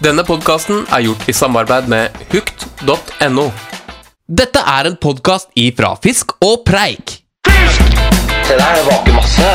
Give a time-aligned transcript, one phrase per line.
[0.00, 3.50] Denne podkasten er gjort i samarbeid med hukt.no.
[4.30, 7.18] Dette er en podkast ifra Fisk og Preik.
[7.44, 9.50] Se der, det vaker masse.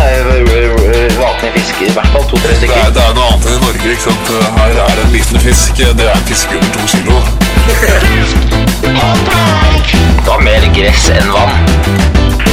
[1.18, 2.78] Vakne fisker, i hvert fall to-tre Det stykker.
[2.78, 3.88] er, det er noe annet enn i Norge.
[3.96, 4.26] ikke sant?
[4.60, 5.74] Her er en liten fisk.
[5.82, 7.16] Det er en fisk under to kilo.
[8.86, 11.54] Det var mer gress enn vann.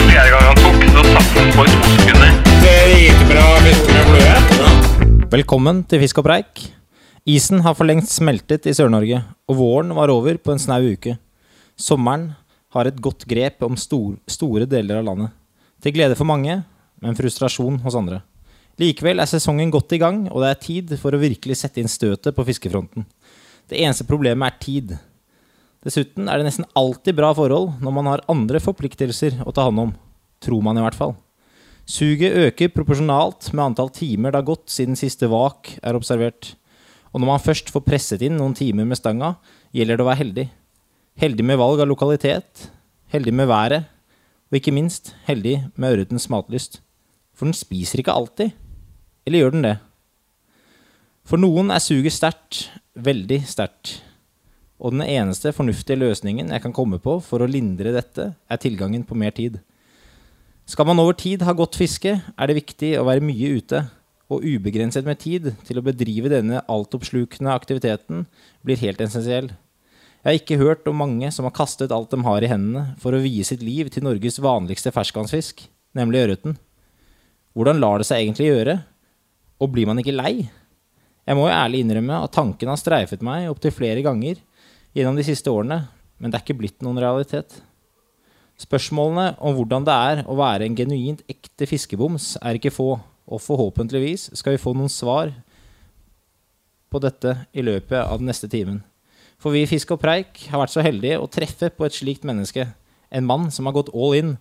[0.03, 2.31] Fjerde gang han tok, så satt han på i to sekunder.
[5.33, 6.53] Velkommen til Fisk og preik.
[7.23, 11.15] Isen har for lengst smeltet i Sør-Norge, og våren var over på en snau uke.
[11.79, 12.33] Sommeren
[12.75, 15.35] har et godt grep om stor, store deler av landet.
[15.79, 16.57] Til glede for mange,
[16.99, 18.25] men frustrasjon hos andre.
[18.81, 21.91] Likevel er sesongen godt i gang, og det er tid for å virkelig sette inn
[21.91, 23.05] støtet på fiskefronten.
[23.71, 24.95] Det eneste problemet er tid.
[25.87, 29.85] Dessuten er det nesten alltid bra forhold når man har andre forpliktelser å ta hånd
[29.85, 29.93] om.
[30.43, 31.15] Tror man i hvert fall.
[31.87, 36.57] Suget øker proporsjonalt med antall timer det har gått siden siste vak er observert.
[37.13, 39.35] Og når man først får presset inn noen timer med stanga,
[39.77, 40.47] gjelder det å være heldig.
[41.21, 42.69] Heldig med valg av lokalitet,
[43.13, 43.89] heldig med været,
[44.49, 46.81] og ikke minst heldig med ørretens matlyst.
[47.37, 48.53] For den spiser ikke alltid.
[49.27, 49.77] Eller gjør den det?
[51.29, 52.67] For noen er suget sterkt,
[52.99, 54.01] veldig sterkt.
[54.83, 59.05] Og den eneste fornuftige løsningen jeg kan komme på for å lindre dette, er tilgangen
[59.07, 59.61] på mer tid.
[60.67, 63.85] Skal man over tid ha godt fiske, er det viktig å være mye ute,
[64.33, 68.25] og ubegrenset med tid til å bedrive denne altoppslukende aktiviteten
[68.65, 69.51] blir helt essensiell.
[70.23, 73.15] Jeg har ikke hørt om mange som har kastet alt de har i hendene for
[73.15, 75.65] å vie sitt liv til Norges vanligste ferskvannsfisk,
[75.99, 76.57] nemlig ørreten.
[77.59, 78.77] Hvordan lar det seg egentlig gjøre?
[79.63, 80.47] Og blir man ikke lei?
[81.27, 84.41] Jeg må jo ærlig innrømme at tanken har streifet meg opptil flere ganger
[84.97, 85.85] gjennom de siste årene,
[86.19, 87.61] men det er ikke blitt noen realitet.
[88.63, 92.95] Spørsmålene om hvordan det er å være en genuint ekte fiskeboms, er ikke få,
[93.27, 95.33] og forhåpentligvis skal vi få noen svar
[96.93, 98.83] på dette i løpet av den neste timen.
[99.41, 102.27] For vi i Fisk og Preik har vært så heldige å treffe på et slikt
[102.29, 102.69] menneske.
[103.11, 104.37] En mann som har gått all in.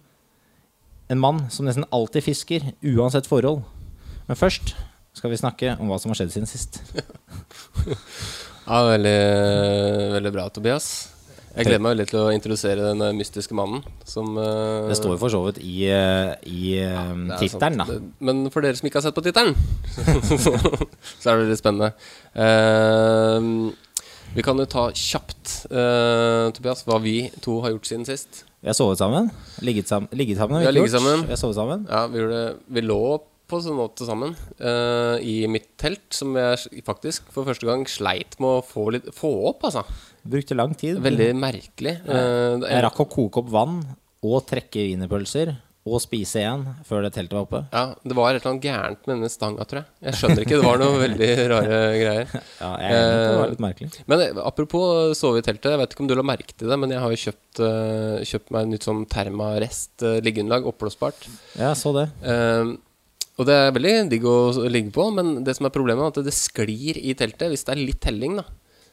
[1.09, 3.63] En mann som nesten alltid fisker, uansett forhold.
[4.27, 4.75] Men først
[5.17, 6.81] skal vi snakke om hva som har skjedd siden sist.
[8.61, 9.15] Ja, veldig,
[10.13, 10.85] veldig bra, Tobias.
[11.51, 15.15] Jeg gleder meg veldig til å introdusere den eh, mystiske mannen som uh, Det står
[15.17, 17.01] jo for så vidt i, uh, i ja,
[17.41, 17.87] tittelen, da.
[17.89, 19.57] Det- Men for dere som ikke har sett på tittelen,
[21.21, 21.91] så er det litt spennende.
[22.31, 23.73] Uh,
[24.31, 25.65] vi kan jo ta kjapt,
[26.55, 28.45] Tobias, hva vi to har gjort siden sist.
[28.63, 29.27] Vi har sovet sammen.
[29.59, 30.07] Ligget sammen.
[30.15, 31.25] Ligget sammen Vi har ligget sammen.
[31.27, 31.83] Vi har sovet sammen.
[31.91, 32.39] Ja, vi, gjorde,
[32.71, 33.01] vi lå
[33.51, 34.37] på sånn måte sammen
[35.19, 39.33] i mitt telt, som jeg faktisk for første gang sleit med å få, litt, få
[39.51, 39.83] opp, altså.
[40.23, 40.99] Brukte lang tid.
[41.01, 41.97] Veldig merkelig.
[42.05, 43.81] Eh, Jeg rakk å koke opp vann
[44.21, 47.59] og trekke wienerpølser og spise igjen før det teltet var oppe.
[47.73, 49.87] Ja, det var et eller annet gærent med denne stanga, tror jeg.
[50.05, 52.35] Jeg skjønner ikke, det var noe veldig rare greier.
[52.59, 53.89] Ja, jeg at det var Eh, litt merkelig.
[54.05, 56.77] Men eh, apropos sove i teltet, jeg vet ikke om du la merke til det,
[56.83, 61.25] men jeg har jo kjøpt, eh, kjøpt meg nytt sånn termarest liggeunderlag, oppblåsbart.
[61.57, 62.05] Ja, så det.
[62.29, 62.75] Eh,
[63.41, 64.37] og det er veldig digg å
[64.69, 67.73] ligge på, men det som er problemet, er at det sklir i teltet hvis det
[67.73, 68.45] er litt telling, da.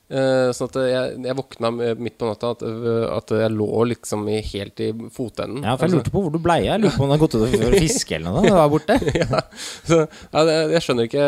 [0.09, 1.69] Eh, sånn at jeg, jeg våkna
[2.01, 5.67] midt på natta at, øh, at jeg lå liksom i, helt i fotenden.
[5.67, 7.37] Ja, for jeg lurte på hvor du blei Jeg lurte på om du hadde gått
[7.37, 8.47] ut for å fiske eller noe.
[8.47, 8.97] Du var borte.
[9.21, 9.43] ja,
[9.85, 11.27] så, ja, jeg skjønner ikke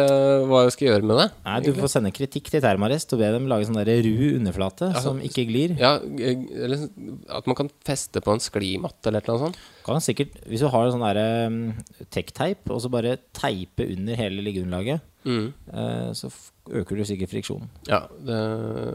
[0.48, 1.28] hva jeg skal gjøre med det.
[1.50, 5.20] Nei, Du får sende kritikk til Termarest og be dem lage sånn ru underflate som
[5.28, 5.76] ikke glir.
[5.80, 6.88] Ja, eh, eller
[7.36, 9.60] At man kan feste på en sklimatte eller noe sånt.
[9.84, 11.60] Kan sikkert, Hvis du har sånn derre um,
[12.08, 15.52] tech-teip, og så bare teipe under hele liggeunderlaget, Mm.
[15.72, 16.30] eh, så
[16.70, 17.68] øker du sikkert friksjonen.
[17.88, 18.36] Ja, det,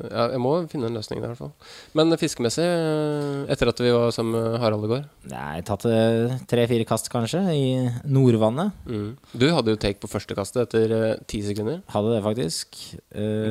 [0.10, 1.52] ja, jeg må finne en løsning der, i hvert fall.
[1.98, 6.38] Men fiskemessig, eh, etter at vi var sammen med Harald i går Nei, tatt eh,
[6.50, 7.66] tre-fire kast kanskje i
[8.10, 8.74] Nordvannet.
[8.90, 9.10] mm.
[9.36, 11.84] Du hadde jo take på første kastet etter ti sekunder.
[11.94, 12.80] Hadde det faktisk.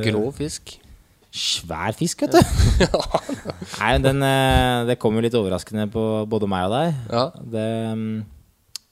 [0.09, 0.79] Grå fisk.
[1.35, 2.87] Svær fisk, vet du.
[3.81, 4.23] Nei, den,
[4.87, 7.03] det kom jo litt overraskende på både meg og deg.
[7.11, 7.25] Ja.
[7.55, 7.67] Det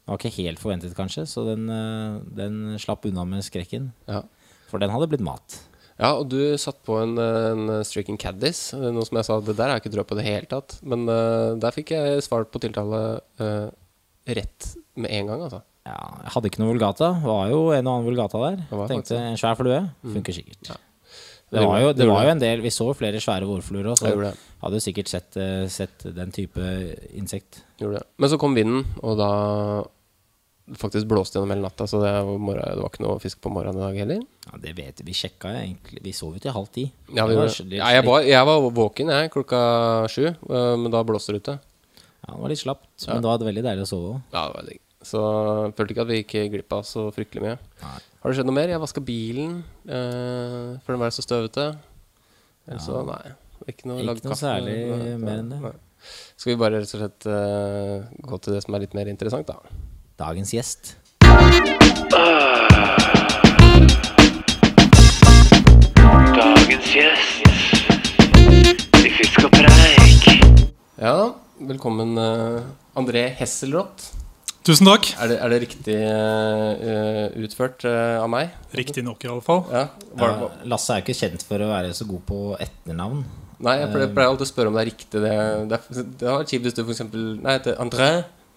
[0.07, 3.93] mm, var ikke helt forventet, kanskje, så den, eh, den slapp unna med skrekken.
[4.09, 4.23] Ja.
[4.71, 5.61] For den hadde blitt mat.
[6.01, 9.69] Ja, og du satt på en, en Streaking Caddis, noe som jeg sa det der
[9.69, 10.79] har jeg ikke trua på i det hele tatt.
[10.83, 13.69] Men uh, der fikk jeg svar på tiltale uh,
[14.27, 15.61] rett med en gang, altså.
[15.87, 17.11] Ja, jeg hadde ikke noe vulgata.
[17.19, 18.65] Det var jo en og annen vulgata der.
[18.91, 19.29] Tenkte Mm.
[19.33, 19.79] en svær flue
[20.15, 20.73] funker sikkert.
[20.73, 20.79] Ja.
[21.53, 23.99] Det var, jo, det Det var jo en del Vi så flere svære vårfluer òg,
[24.01, 24.33] så det.
[24.63, 26.63] Hadde jo sikkert sett, eh, sett den type
[27.19, 27.63] insekt.
[27.79, 28.03] Det.
[28.19, 29.31] Men så kom vinden, og da
[30.79, 33.81] faktisk blåste gjennom hele natta, så det var, det var ikke noe fisk på morgenen
[33.81, 34.23] i dag heller.
[34.47, 35.09] Ja, det vet vi.
[35.11, 36.87] Vi sjekka egentlig Vi sov jo til halv ti.
[37.11, 37.77] Ja, vi var det.
[37.81, 39.61] ja, jeg, var, jeg var våken jeg, klokka
[40.13, 41.59] sju, eh, men da blåste det ute.
[42.23, 44.19] Ja, det var litt slapt, men det var veldig deilig å sove òg.
[44.31, 44.81] Ja, det var digg.
[45.03, 45.21] Så
[45.67, 47.57] jeg følte ikke at vi gikk glipp av så fryktelig mye.
[47.83, 48.71] Har det skjedd noe mer?
[48.71, 49.57] Jeg vaska bilen,
[49.91, 51.65] eh, for den var så støvete.
[52.71, 53.33] Ellers så, nei.
[53.71, 55.61] Ikke noe, Ikke noe kaffe, særlig nei, mer enn det.
[55.63, 55.73] nei.
[56.37, 59.47] Skal vi bare rett og slett uh, gå til det som er litt mer interessant,
[59.47, 59.61] da?
[60.23, 60.97] Dagens gjest.
[66.33, 67.45] Dagens gjest
[69.05, 70.25] i Fisk og preik.
[71.03, 71.15] Ja,
[71.61, 72.63] velkommen uh,
[72.99, 74.09] André Hesselrott.
[74.65, 75.11] Tusen takk.
[75.21, 78.55] Er det, er det riktig uh, utført uh, av meg?
[78.79, 79.63] Riktig nok, i alle fall.
[79.75, 79.85] Ja.
[80.19, 83.25] Var, Ja, Lasse er ikke kjent for å være så god på etternavn.
[83.63, 85.21] Nei, jeg pleier, pleier alltid å spørre om det er riktig.
[85.23, 85.35] Det,
[85.71, 88.09] det, er, det var kjipt hvis du for eksempel Nei, heter André.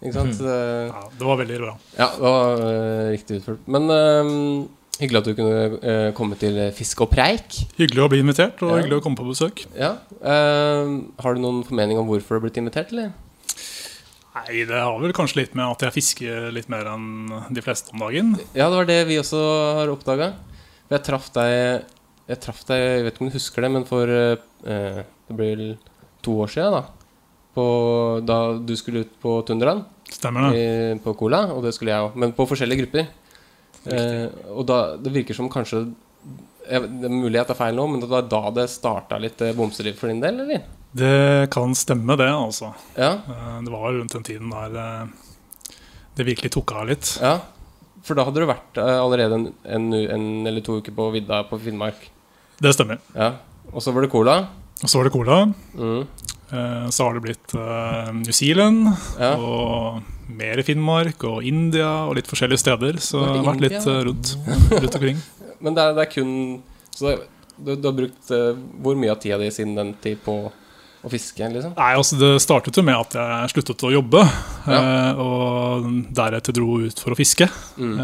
[0.01, 0.39] Ikke sant?
[0.41, 1.73] Eh, Ja, det var veldig bra.
[1.97, 3.67] Ja, det var uh, riktig utført.
[3.71, 4.65] Men uh,
[4.99, 7.59] hyggelig at du kunne uh, komme til Fisk og preik.
[7.77, 8.79] Hyggelig å bli invitert, og Ja.
[8.81, 9.63] hyggelig å komme på besøk.
[9.77, 9.93] Ja.
[10.21, 10.91] eh,
[11.23, 13.13] har du noen formening om hvorfor du har blitt invitert, eller?
[14.35, 17.05] Nei, det har vel kanskje litt med at jeg fisker litt mer enn
[17.55, 18.33] de fleste om dagen.
[18.51, 19.39] Ja, det var det vi også
[19.79, 20.33] har oppdaga.
[20.91, 21.85] Jeg traff deg
[22.27, 25.59] Jeg traff deg, jeg vet ikke om du husker det, men for eh, Det blir
[26.25, 26.83] to år siden, da.
[27.55, 27.65] På,
[28.25, 30.57] da du skulle ut på tundraen Stemmer det?
[30.59, 32.15] i, på Cola, og det skulle jeg òg.
[32.19, 33.05] Men på forskjellige grupper.
[33.85, 37.77] Eh, og da, det virker som kanskje jeg, Det er mulig at det er feil
[37.77, 40.65] nå, men det var da det starta litt eh, bomseliv for din del, eller?
[40.95, 42.71] Det kan stemme, det, altså.
[42.97, 45.05] Ja, Eh, Det var rundt den tiden der eh,
[46.17, 47.17] det virkelig tok av litt.
[47.21, 47.37] ja.
[48.05, 51.57] For da hadde du vært allerede en, en, en eller to uker på vidda på
[51.57, 52.03] Finnmark.
[52.61, 52.99] Det stemmer.
[53.15, 53.33] Ja.
[53.73, 54.37] Og så var det Cola.
[54.83, 55.37] Og så var det cola.
[55.75, 56.01] Mm.
[56.51, 59.33] Eh, Så har det blitt eh, New Zealand Ja.
[59.39, 62.99] og mer i Finnmark og India og litt forskjellige steder.
[62.99, 64.35] Så det har vært litt eh, rundt,
[64.83, 65.21] rundt omkring.
[65.63, 66.61] Men det er, det er kun
[66.95, 67.15] Så det,
[67.57, 68.29] du, du har brukt
[68.83, 70.35] hvor mye av tida di siden den tid på
[71.05, 71.75] å fiske, liksom?
[71.77, 74.23] Nei, altså Det startet jo med at jeg sluttet å jobbe,
[74.65, 74.79] Ja.
[75.21, 75.85] og
[76.17, 77.45] deretter dro ut for å fiske.
[77.77, 77.99] Mm.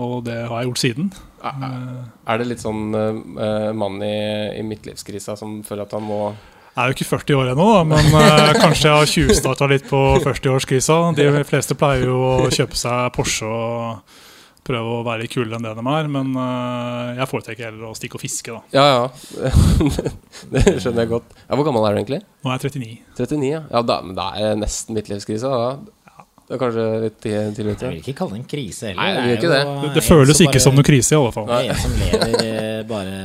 [0.00, 1.10] Og det har jeg gjort siden.
[1.54, 4.18] Er, er det litt sånn uh, mann i,
[4.58, 8.12] i midtlivskrisa som føler at han må Jeg er jo ikke 40 år ennå, men
[8.12, 11.00] uh, kanskje jeg har tjuvstarta litt på 40-årskrisa.
[11.16, 14.22] De fleste pleier jo å kjøpe seg Porsche og
[14.66, 16.08] prøve å være kulere enn det de er.
[16.12, 18.62] Men uh, jeg foretrekker heller å stikke og fiske, da.
[18.76, 19.50] Ja, ja.
[20.54, 21.36] det skjønner jeg godt.
[21.44, 22.22] Ja, Hvor gammel er du egentlig?
[22.42, 22.96] Nå er jeg 39.
[23.20, 23.62] 39, ja.
[23.72, 25.52] ja da, men det er nesten midtlivskrisa.
[25.52, 26.05] Da.
[26.46, 29.00] Det er kanskje litt ti- tidlig Jeg vil ikke kalle det en krise heller.
[29.02, 29.62] Nei, det er ikke jo det.
[29.82, 31.46] Det, det føles som ikke bare- som noen krise, i alle fall.
[31.46, 33.16] Det er en som lever eh, bare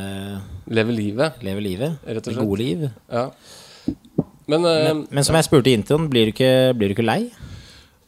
[0.72, 1.98] Lever livet, lever livet.
[2.08, 2.46] rett og slett.
[2.48, 2.90] gode liv.
[3.12, 3.26] Ja.
[4.48, 7.30] Men, eh, Men, men som jeg spurte Inton, blir du ikke, blir du ikke lei?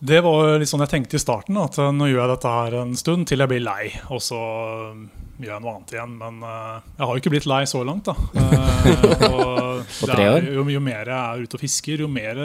[0.04, 2.74] Det var litt sånn jeg tenkte i starten, at eh, nå gjør jeg dette her
[2.82, 3.92] en stund til jeg blir lei.
[4.10, 4.40] Og så
[5.44, 6.18] gjør jeg noe annet igjen.
[6.20, 8.16] Men jeg har jo ikke blitt lei så langt, da.
[8.34, 12.42] Eh, og er, jo, jo mer jeg er ute og fisker, jo mer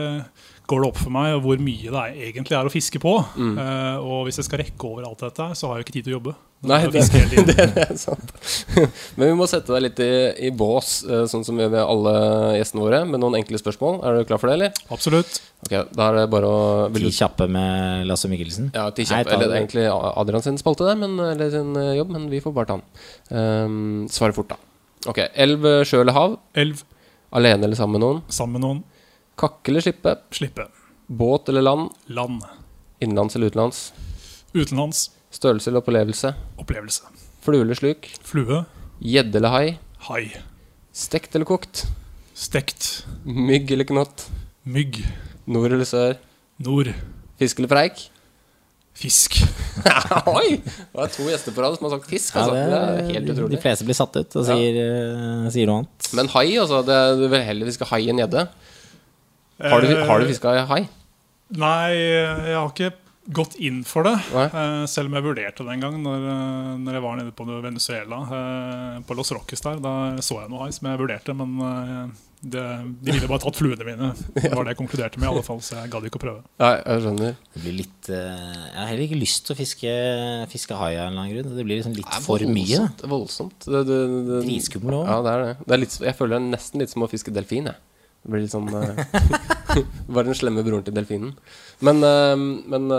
[0.68, 3.14] går det opp for meg hvor mye det er, egentlig er å fiske på.
[3.40, 3.54] Mm.
[3.56, 6.06] Uh, og hvis jeg skal rekke over alt dette, så har jeg jo ikke tid
[6.08, 6.34] til å jobbe.
[6.68, 7.04] Nei, det,
[7.46, 8.32] det, det er sant.
[9.16, 10.10] Men vi må sette deg litt i,
[10.48, 12.14] i bås, eh, sånn som vi gjør med alle
[12.58, 14.00] gjestene våre, med noen enkle spørsmål.
[14.02, 14.82] Er du klar for det, eller?
[14.94, 15.38] Absolutt.
[15.64, 16.58] Ok, Da er det bare å
[16.94, 18.72] Ti du, kjappe med Lasse Mikkelsen?
[18.74, 19.32] ja, ti kjappe.
[19.36, 22.56] Eller er egentlig Adrian sin spalte, der, men, eller sin eh, jobb, men vi får
[22.58, 22.86] bare ta den.
[23.30, 23.80] Um,
[24.12, 24.58] Svare fort, da.
[25.08, 25.22] Ok.
[25.38, 26.36] Elv, sjø eller hav?
[26.58, 26.82] Elv,
[27.38, 28.22] Alene eller sammen med noen?
[28.34, 28.78] sammen med noen,
[29.38, 30.16] Kakke eller slippe?
[30.34, 30.66] slippe.
[31.06, 31.90] Båt eller land?
[32.06, 32.42] Land.
[33.00, 33.92] Innenlands eller utenlands?
[34.54, 35.10] Utenlands.
[35.30, 36.32] Størrelse eller opplevelse?
[36.58, 37.02] Opplevelse.
[37.44, 38.08] Flue eller sluk?
[38.26, 38.64] Flue.
[39.00, 39.66] Gjedde eller hai?
[40.08, 40.24] Hai.
[40.92, 41.84] Stekt eller kokt?
[42.34, 43.04] Stekt.
[43.24, 44.26] Mygg eller knott?
[44.68, 45.00] Mygg.
[45.48, 46.16] Nord eller sør?
[46.64, 46.90] Nord.
[47.38, 48.08] Fisk eller preik?
[48.98, 49.36] Fisk.
[50.26, 50.56] Oi!
[50.58, 52.34] Det er to gjester på rad som har sagt fisk.
[52.34, 52.54] Ja, Altså.
[52.56, 53.52] det, det, er helt utrolig.
[53.54, 54.56] De fleste blir satt ut og Ja.
[54.56, 56.08] sier, eh, sier noe annet.
[56.18, 56.80] Men hai, altså.
[56.88, 58.48] Det, du vil heller fiske hai enn gjedde.
[59.60, 60.84] Har du, har du Eh, fiska hai?
[61.58, 62.92] Nei, jeg har ikke
[63.32, 64.14] gått inn for det.
[64.34, 64.44] Nei.
[64.46, 67.44] eh, Selv om jeg vurderte det en gang når, eh, når jeg var nede på
[67.64, 68.22] Venezuela.
[69.08, 69.80] På Los Roques der.
[69.84, 69.92] Da
[70.24, 72.62] så jeg noe hai som jeg vurderte, men det,
[73.02, 74.12] de ville bare tatt fluene mine.
[74.38, 76.42] Det var det jeg konkluderte med, i alle fall, så jeg gadd ikke å prøve.
[76.62, 77.34] Nei, jeg skjønner.
[77.56, 79.94] Det blir litt Jeg har heller ikke lyst til å fiske,
[80.52, 81.56] fiske hai av en eller annen grunn.
[81.58, 82.78] Det blir liksom litt Det er for mye.
[82.78, 83.58] voldsomt, Voldsomt.
[83.66, 83.98] Det, det,
[84.30, 85.10] det, Dritskummel òg.
[85.10, 85.52] Ja, det er det.
[85.66, 87.72] det er litt, jeg føler det er nesten litt som å fiske delfin.
[87.72, 87.82] Jeg.
[88.28, 88.98] Blir litt sånn eh,
[90.12, 91.34] Bare den slemme broren til delfinen.
[91.84, 92.34] Men, eh,
[92.74, 92.90] men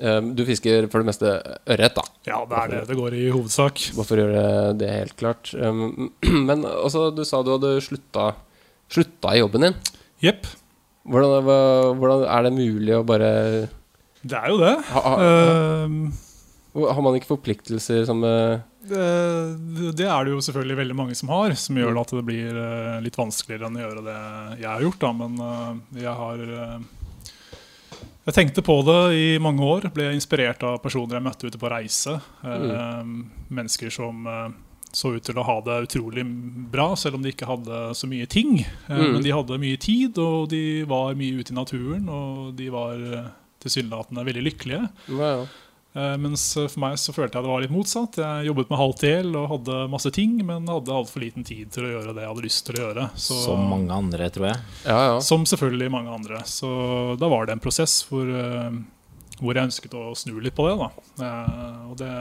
[0.00, 1.30] eh, du fisker for det meste
[1.72, 2.04] ørret, da.
[2.28, 3.80] Ja, det er det det går i hovedsak.
[3.96, 4.44] Bare for å gjøre
[4.80, 5.52] det helt klart.
[5.56, 6.10] Um,
[6.48, 8.30] men også, du sa du hadde slutta,
[8.92, 9.78] slutta i jobben din.
[10.24, 10.48] Jepp.
[11.06, 11.48] Hvordan,
[12.00, 13.28] hvordan er det mulig å bare
[14.26, 14.72] Det er jo det.
[14.90, 15.18] ha, ha,
[16.76, 18.20] Eh, Har man ikke forpliktelser som
[18.88, 22.60] det, det er det jo selvfølgelig veldig mange som har, som gjør at det blir
[22.60, 24.20] eh, litt vanskeligere enn å gjøre det
[24.62, 25.00] jeg har gjort.
[25.02, 25.10] Da.
[25.22, 26.76] Men eh, jeg har eh,
[28.26, 29.88] Jeg tenkte på det i mange år.
[29.94, 32.18] Ble inspirert av personer jeg møtte ute på reise.
[32.42, 33.26] Mm.
[33.48, 34.26] mennesker som
[34.96, 36.24] så ut til å ha det utrolig
[36.72, 38.64] bra, selv om de ikke hadde så mye ting.
[38.88, 39.12] Mm.
[39.12, 43.04] Men de hadde mye tid, og de var mye ute i naturen, og de var
[43.62, 44.88] tilsynelatende veldig lykkelige.
[45.12, 45.46] Wow.
[46.20, 48.18] Mens eh, for meg så følte jeg det var litt motsatt.
[48.20, 51.86] Jeg jobbet med halvt del og hadde masse ting, men hadde altfor liten tid til
[51.88, 53.06] å gjøre det jeg hadde lyst til å gjøre.
[53.16, 54.60] Så, Som mange andre, tror jeg.
[54.84, 55.16] ja, ja.
[55.24, 56.42] som selvfølgelig mange andre.
[56.48, 56.68] Så
[57.20, 58.76] da var det en prosess hvor, eh,
[59.40, 60.76] hvor jeg ønsket å snu litt på det.
[60.84, 60.90] Da.
[61.24, 62.12] Eh, Og, det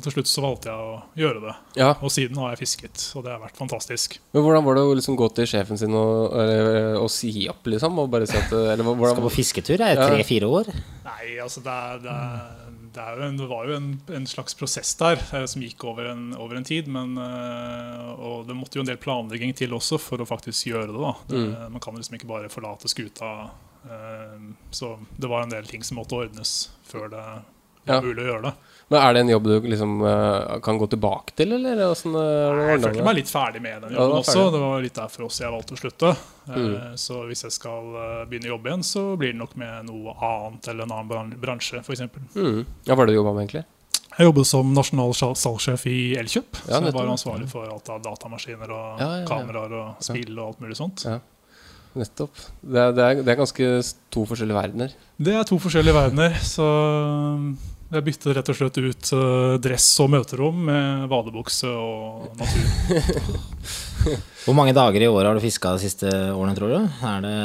[0.00, 1.54] og til slutt så valgte jeg å gjøre det.
[1.76, 1.90] ja.
[2.00, 4.16] Og siden har jeg fisket, og det har vært fantastisk.
[4.32, 7.68] Men hvordan var det å liksom gå til sjefen sin og, eller, og si opp,
[7.68, 8.00] liksom?
[8.00, 10.08] Og bare si at Eller hvordan Skal på fisketur, jeg er Ja.
[10.08, 10.72] tre-fire år.
[11.04, 14.26] Nei, altså det, er, det, er, det, er jo en, det var jo en, en
[14.26, 16.88] slags prosess der eh, som gikk over en, over en tid.
[16.88, 20.88] Men, eh, og det måtte jo en del planlegging til også for å faktisk gjøre
[20.90, 21.00] det.
[21.04, 23.50] da det, Man kan liksom ikke bare forlate skuta.
[23.84, 24.36] eh,
[24.70, 27.42] så det var en del ting som måtte ordnes før det var
[27.88, 28.00] Ja.
[28.04, 28.54] mulig å gjøre det.
[28.90, 31.78] Men Er det en jobb du liksom uh, kan gå tilbake til, eller?
[31.92, 34.46] Åssen, eh, Jeg ordner følte meg litt ferdig med den jobben ja, også.
[34.50, 36.14] Det var litt derfor også jeg valgte å slutte.
[36.50, 36.72] Mm.
[36.98, 37.92] Så hvis jeg skal
[38.26, 41.36] begynne å jobbe igjen, så blir det nok med noe annet eller en annen bran-
[41.38, 42.02] bransje, f.eks.
[42.34, 42.64] Mm.
[42.88, 43.64] Ja, hva er det du jobba med, egentlig?
[44.10, 46.58] Jeg jobbet som nasjonal salgssjef i Elkjøp.
[46.66, 50.48] Ja, så jeg var ansvarlig for alt av datamaskiner og Ja, kameraer og spill og
[50.48, 51.06] alt mulig sånt.
[51.06, 51.20] Ja.
[51.94, 52.34] Nettopp.
[52.62, 53.68] Det er, det, er, det er ganske
[54.14, 54.92] to forskjellige verdener.
[55.18, 56.66] Det er to forskjellige verdener, så
[57.90, 62.66] jeg byttet rett og slett ut eh, dress og møterom med vadebukse og natur.
[64.46, 66.78] Hvor mange dager i året har du fiska de siste årene, tror du?
[67.10, 67.36] Er det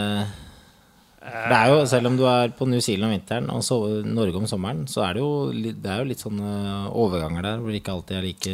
[1.25, 4.37] det er jo, Selv om du er på New Zealand om vinteren og så, Norge
[4.37, 5.31] om sommeren, så er det jo,
[5.73, 6.51] det er jo litt sånne
[6.93, 8.53] overganger der hvor det ikke alltid er like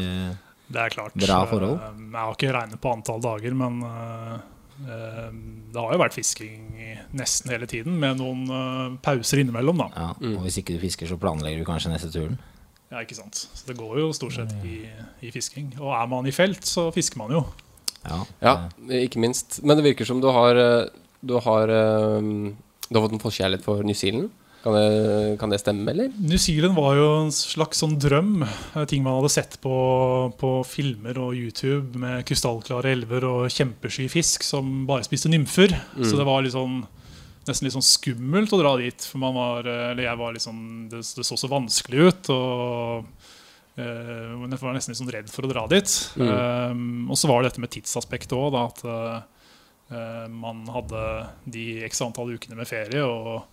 [0.72, 1.18] Det er klart.
[1.20, 1.76] Bra forhold.
[1.76, 4.40] eh, Jeg har ikke regnet på antall dager, men eh, eh,
[4.86, 6.68] det har jo vært fisking
[7.18, 9.90] nesten hele tiden, med noen eh, pauser innimellom, da.
[9.96, 12.38] ja, Og hvis ikke du fisker, så planlegger du kanskje neste turen.
[12.92, 13.46] Ja, ikke sant?
[13.56, 14.82] Så det går jo stort sett i,
[15.24, 15.70] i fisking.
[15.80, 17.46] Og er man i felt, så fisker man jo.
[18.04, 18.56] Ja, Ja,
[18.98, 19.62] ikke minst.
[19.64, 20.90] Men det virker som du har eh,
[21.22, 22.20] Du har, eh,
[22.90, 24.32] du har fått en forkjærlighet for New Zealand.
[24.62, 26.12] Kan det, kan det stemme, eller?
[26.22, 28.44] New Zealand var jo en slags sånn drøm.
[28.46, 29.74] eh, Ting man hadde sett på,
[30.38, 35.74] på filmer og YouTube med krystallklare elver og kjempesky fisk som bare spiste nymfer.
[36.06, 36.84] Så det var litt sånn,
[37.50, 39.02] nesten litt sånn skummelt å dra dit.
[39.10, 40.64] For man var, eh, eller jeg var litt sånn,
[40.94, 42.34] det, det så så vanskelig ut.
[42.38, 43.14] og
[43.80, 45.90] Uh, jeg var nesten litt sånn redd for å dra dit.
[46.20, 46.74] Eh,
[47.08, 48.58] og så var det dette med tidsaspektet òg.
[48.60, 51.04] At eh, man hadde
[51.56, 53.00] de x antall ukene med ferie.
[53.00, 53.48] og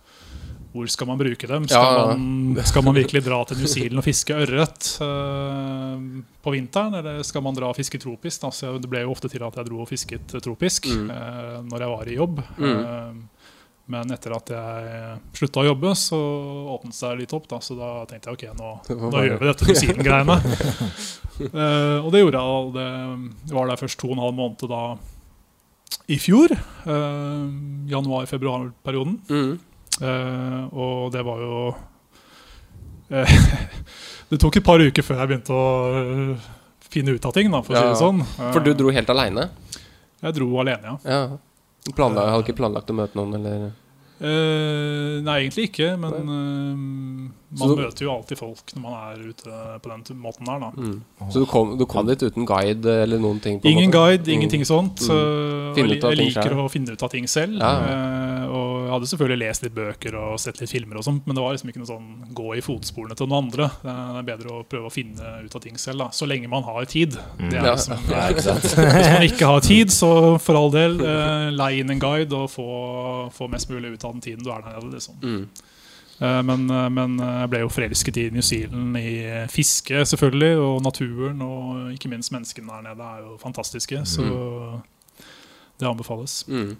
[0.69, 1.65] hvor skal man bruke dem?
[1.67, 2.15] Skal, Ja.
[2.15, 5.97] man, skal man virkelig dra til New Zealand og fiske ørret uh,
[6.45, 8.43] på vinteren, eller skal man dra og fiske tropisk?
[8.45, 11.89] Altså, det ble jo ofte til at jeg dro og fisket tropisk eh, når jeg
[11.95, 12.41] var i jobb.
[12.61, 13.13] Eh,
[13.89, 16.17] men etter at jeg slutta å jobbe, så
[16.75, 17.47] åpnet det seg litt opp.
[17.49, 18.73] Da, så da tenkte jeg ok, nå,
[19.09, 20.35] nå gjør vi dette New Zealand-greiene.
[22.05, 22.67] Og det gjorde jeg.
[22.75, 24.83] Det jeg var der først to og en halv måned da
[26.09, 26.53] i fjor.
[26.85, 27.49] Uh,
[27.89, 29.17] Januar-februar-perioden.
[29.29, 29.57] Mm.
[29.99, 31.57] Eh, og det var jo
[33.11, 33.33] eh,
[34.29, 35.65] Det tok et par uker før jeg begynte å
[35.99, 36.47] eh,
[36.89, 38.23] finne ut av ting, da, for å si det sånn.
[38.53, 39.49] For du dro helt aleine?
[40.23, 40.97] Jeg dro alene, ja.
[41.05, 41.21] Ja.
[41.87, 43.69] Du Planla, hadde ikke planlagt å møte noen, eller?
[44.19, 49.21] Eh, nei, egentlig ikke, men eh, man du- møter jo alltid folk når man er
[49.31, 50.69] ute på den måten der, da.
[50.75, 50.97] Mm.
[51.31, 53.61] Så du kom, du kom dit uten guide eller noen ting?
[53.63, 53.95] på Ingen måte?
[53.97, 54.33] guide, Mm.
[54.35, 54.99] ingenting sånt.
[55.07, 55.15] Mm.
[55.15, 56.59] og ut av jeg liker selv.
[56.65, 57.57] å finne ut av ting selv.
[57.63, 57.71] Ja.
[57.87, 61.37] eh, og jeg hadde selvfølgelig lest litt bøker og sett litt filmer, og sånt, men
[61.37, 63.69] det var liksom ikke noe sånn gå i fotsporene til noen andre.
[63.85, 66.09] Det er bedre å prøve å finne ut av ting selv, da.
[66.09, 67.13] så lenge man har tid.
[67.37, 67.75] Det er Ja.
[67.75, 68.65] liksom, Ja, ikke sant?
[68.65, 68.75] hvis
[69.13, 72.67] man ikke har tid, så for all del, eh, leie inn en guide og få,
[73.31, 74.93] få mest mulig ut av den tiden du er der nede.
[74.97, 75.15] Liksom.
[75.21, 75.47] Mm.
[76.21, 80.57] Eh, Men, eh, men eh, jeg ble jo forelsket i New Zealand, i fiske selvfølgelig,
[80.59, 84.01] og naturen, og ikke minst menneskene der nede er jo fantastiske.
[84.05, 84.25] Så
[85.79, 86.43] det anbefales.
[86.49, 86.75] Mm.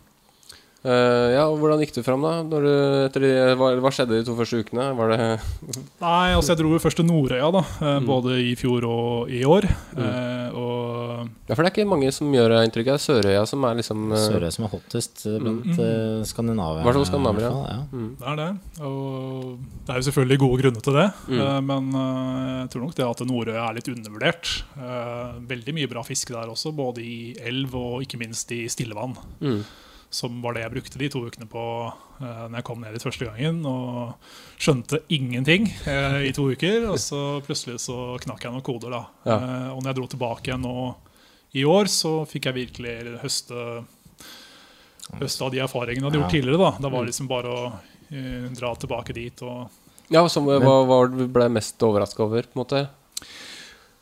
[0.79, 2.37] Eh, ja, og Hvordan gikk du fram, da?
[2.47, 2.73] Når du,
[3.09, 4.85] etter de, hva, hva skjedde de to første ukene?
[4.95, 5.17] Var det
[6.05, 8.05] Nei, altså jeg dro jo først til Nordøya, da, eh, Mm.
[8.07, 9.67] både i fjor og i år.
[9.99, 13.63] Eh, og Ja, For det er ikke mange som gjør det inntrykk av Sørøya, som
[13.67, 15.81] er liksom uh, Sørøya som er hottest blant Mm.
[15.81, 16.85] uh, skandinavierne.
[16.85, 17.81] Hva fall skandinaviere, i fall, ja.
[17.91, 18.11] mm.
[18.21, 18.47] det er det.
[18.87, 21.07] Og det er jo selvfølgelig gode grunner til det.
[21.27, 21.67] Mm.
[21.67, 21.91] Men
[22.61, 24.53] jeg tror nok det at Nordøya er litt undervurdert.
[24.79, 29.17] Eh, Veldig mye bra fiske der også, både i elv og ikke minst i stillevann.
[29.43, 29.59] Mm.
[30.09, 33.03] Som var det jeg brukte de to ukene på uh, når jeg kom ned dit
[33.05, 33.59] første gangen.
[33.69, 34.15] Og
[34.57, 36.87] skjønte ingenting uh, i to uker.
[36.89, 38.95] Og så plutselig så knakk jeg noen koder.
[38.95, 39.03] da.
[39.29, 39.37] Ja.
[39.37, 40.75] Uh, og når jeg dro tilbake igjen nå
[41.59, 43.85] i år, så fikk jeg virkelig høste
[45.19, 46.35] høste av de erfaringene jeg hadde gjort Ja.
[46.37, 46.57] tidligere.
[46.59, 49.69] Da Da var det liksom bare å uh, dra tilbake dit og
[50.09, 52.89] Ja, som, hva, var ble du mest overraska over, på en måte?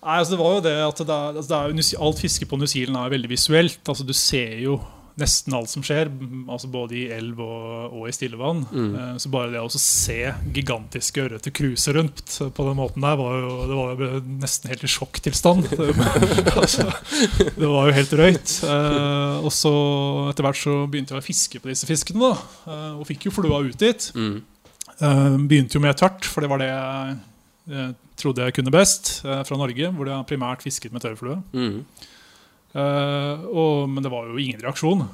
[0.07, 2.59] Nei, altså det var jo det at det er, altså det er, Alt fiske på
[2.59, 3.81] New Zealand er veldig visuelt.
[3.83, 4.77] Altså Du ser jo
[5.17, 6.12] nesten alt som skjer,
[6.45, 8.63] altså både i elv og, og i stillevann.
[8.69, 9.19] Mm.
[9.21, 10.19] Så bare det å se
[10.53, 14.86] gigantiske ørreter cruise rundt på den måten der, var jo, det var jo nesten helt
[14.86, 15.71] i sjokktilstand.
[16.62, 16.86] altså,
[17.57, 18.57] det var jo helt drøyt.
[18.67, 19.74] Eh, og så
[20.31, 22.59] etter hvert så begynte jeg å fiske på disse fiskene, da.
[22.69, 24.12] eh, og fikk jo flua ut dit.
[24.17, 24.38] Mm.
[24.97, 27.17] Eh, begynte jo med tørt, for det var det jeg
[27.74, 31.41] eh, trodde jeg kunne best eh, fra Norge, hvor jeg primært fisket med tørrflue.
[31.53, 31.81] Mm.
[32.77, 35.07] Eh, og, men det var jo ingen reaksjon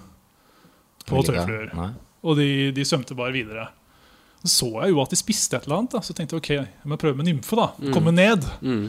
[1.07, 1.71] på tørrfluer.
[2.23, 3.69] Og de, de svømte bare videre.
[4.43, 6.01] Så så jeg jo at de spiste et eller annet, da.
[6.03, 6.51] så tenkte jeg ok,
[6.83, 7.55] jeg må prøve med nymfe.
[7.55, 8.43] da Komme ned.
[8.59, 8.87] Mm.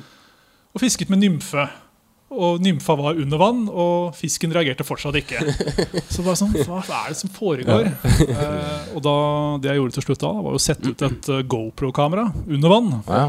[0.75, 1.69] Og fisket med nymfe.
[2.35, 5.39] Og nymfa var under vann, og fisken reagerte fortsatt ikke.
[6.15, 7.93] Så bare sånn, hva er det som foregår?
[8.25, 9.15] Eh, og da,
[9.63, 12.91] det jeg gjorde til slutt da, var å sette ut et eh, GoPro-kamera under vann.
[13.07, 13.29] Ja.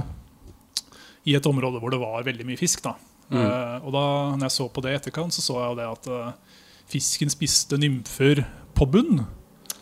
[1.26, 2.82] i et område hvor det var veldig mye fisk.
[2.86, 2.96] Da.
[3.30, 3.40] Mm.
[3.42, 4.06] Eh, og da
[4.36, 7.32] når jeg så på det i etterkant, så så jeg jo det at uh, fisken
[7.34, 8.44] spiste nymfer
[8.78, 9.26] på bunn.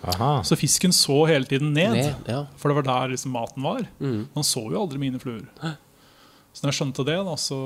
[0.04, 0.34] Aha.
[0.44, 2.44] Så fisken så hele tiden ned, Ned, ja.
[2.60, 3.86] for det var der liksom maten var.
[4.00, 4.28] Mm.
[4.36, 5.46] Man så jo aldri mine fluer.
[6.54, 7.58] Så når jeg skjønte det, da, så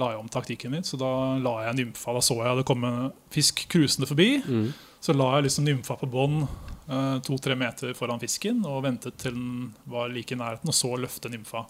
[0.00, 0.86] la jeg om taktikken min.
[0.86, 1.10] Så da
[1.42, 2.14] la jeg nymfa.
[2.16, 4.30] Da så jeg det kom en fisk krusende forbi.
[4.46, 4.70] Mm.
[5.04, 9.36] Så la jeg liksom nymfa på bånn uh, to-tre meter foran fisken og ventet til
[9.36, 9.50] den
[9.90, 11.66] var like i nærheten, og så løfte nymfa.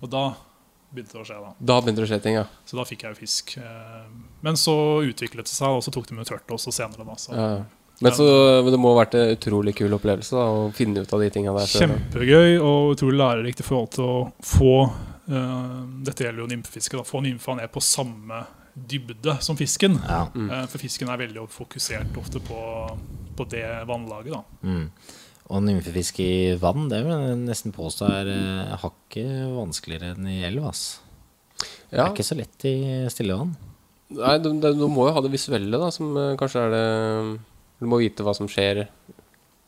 [0.00, 0.28] Og da
[0.96, 1.38] begynte det å skje.
[1.44, 2.44] da Da begynte det å skje ting, ja.
[2.66, 3.56] Så da fikk jeg jo fisk.
[3.60, 4.04] Eh,
[4.42, 4.74] Men så
[5.06, 7.04] utviklet det seg, og så tok de med tørt også senere.
[7.06, 7.34] da så.
[7.36, 7.64] ja.
[8.04, 8.26] Men så
[8.68, 11.54] det må ha vært en utrolig kul opplevelse da, å finne ut av de tinga
[11.56, 11.64] der.
[11.70, 17.00] Kjempegøy og utrolig lærerikt i forhold til å få uh, Dette gjelder jo nymfefiske.
[17.08, 18.42] Få nymfa ned på samme
[18.76, 19.96] dybde som fisken.
[20.04, 20.26] Ja.
[20.34, 20.50] Mm.
[20.52, 22.60] Uh, For fisken er veldig fokusert ofte på,
[23.38, 24.36] på det vannlaget.
[24.36, 24.90] da Mm.
[25.46, 30.40] Og nymfefiske i vann, det vil jeg nesten påstå er eh, hakket vanskeligere enn i
[30.48, 30.64] elv.
[30.72, 31.00] ass.
[31.90, 32.06] Det Ja.
[32.08, 32.74] er ikke så lett i
[33.14, 33.52] stille vann.
[34.10, 37.38] Nei, du, du, du må jo ha det visuelle, da, som eh, kanskje er det
[37.78, 38.86] Du må vite hva som skjer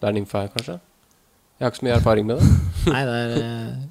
[0.01, 0.79] der nymfa er, kanskje.
[1.59, 2.51] Jeg har ikke så mye erfaring med det.
[2.95, 3.87] Nei, det er eh,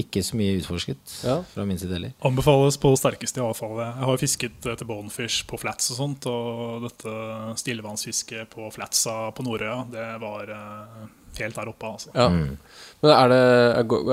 [0.00, 1.38] ikke så mye utforsket Ja.
[1.54, 2.12] fra min side heller.
[2.26, 3.76] Anbefales på sterkeste, fall.
[3.82, 7.14] Jeg har fisket etter bonefish på flats og sånt, og dette
[7.62, 12.10] stillevannsfisket på flatsa på Nordøya, det var eh, helt der oppe, altså.
[12.14, 12.28] Ja.
[12.28, 12.56] Mm.
[13.00, 13.40] Men er det,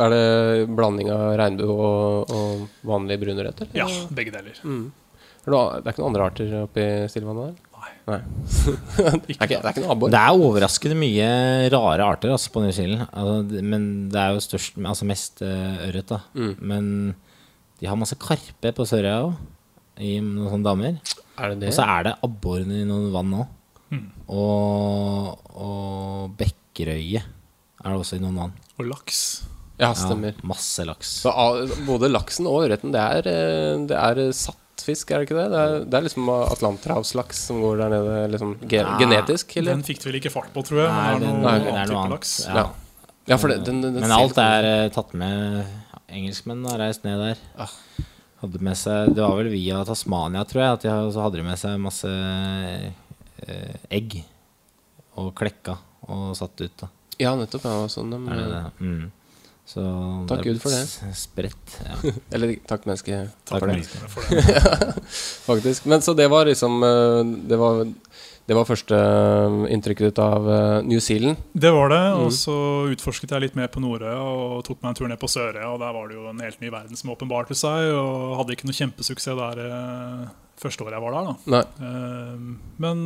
[0.06, 3.66] er det blanding av regnbue og, og vanlig brunørret?
[3.76, 4.60] Ja, begge deler.
[4.64, 4.86] Mm.
[5.48, 7.64] Er det, det er ikke noen andre arter oppi stillevannet der?
[8.08, 8.20] Nei.
[8.98, 10.10] Det, er ikke, det er ikke noe?
[10.10, 11.28] Det er overraskende mye
[11.74, 13.04] rare arter altså, på New Zealand.
[13.12, 16.08] Altså, men det er jo størst, altså mest uh, ørret.
[16.10, 16.22] da.
[16.34, 16.54] Mm.
[16.72, 16.88] Men
[17.82, 19.36] de har masse karpe på Sørøya òg,
[20.02, 20.94] i noen sånne.
[21.38, 21.70] Er det?
[21.70, 23.54] Og så er det abborene i noen vann òg.
[23.94, 24.08] Mm.
[24.36, 26.34] Og, og
[26.78, 28.54] bekkerøye er det også i noen vann.
[28.80, 29.20] Og laks.
[29.78, 30.34] Ja, stemmer.
[30.34, 31.10] Ja, masse laks.
[31.24, 31.32] Så
[31.86, 35.50] både laksen og ørreten, det er, eh, det er satt fisk, er det ikke det?
[35.52, 38.98] Det er, det er liksom atlanterhavslaks som går der nede, liksom ge Ja.
[38.98, 39.74] genetisk, eller?
[39.76, 40.90] Den fikk du vel ikke fart på, tror jeg.
[40.94, 42.12] Nei, den- er noe, nei, det er noe annet.
[42.18, 42.46] laks.
[42.48, 42.54] Ja.
[42.56, 42.70] Ja.
[43.28, 45.66] Ja, for det, den, den, den Men alt er eh, tatt med
[46.10, 47.38] Engelskmenn har reist ned der.
[47.60, 47.68] Ah.
[48.42, 50.82] Hadde med seg, Det var vel via Tasmania, tror jeg, at
[51.14, 54.24] de hadde med seg masse eh, egg.
[55.18, 56.74] Og klekka og satt ut.
[56.82, 56.88] da
[57.20, 57.64] Ja, nettopp.
[57.66, 58.64] Ja, sånn, de, er det det?
[58.82, 59.12] Mm.
[59.68, 59.82] Så
[60.30, 61.12] Takk Gud for det.
[61.20, 61.74] Spredt.
[61.84, 61.96] Ja.
[62.34, 63.18] Eller takk, menneske.
[63.50, 63.84] Takk for det.
[64.14, 65.04] for det.
[65.50, 65.86] Faktisk.
[65.92, 67.82] Men så det var liksom eh, Det var,
[68.48, 71.36] det var første eh, inntrykket ditt av eh, New Zealand.
[71.52, 72.00] Det var det.
[72.16, 72.38] Og Mm.
[72.38, 72.56] så
[72.94, 75.68] utforsket jeg litt mer på Nordøya og tok meg en tur ned på Sørøya.
[75.74, 78.70] Og der var det jo en helt ny verden som åpenbarte seg, og hadde ikke
[78.72, 80.32] noe kjempesuksess der
[80.64, 81.28] første året jeg var der.
[81.28, 82.58] da Nei.
[82.80, 83.04] Men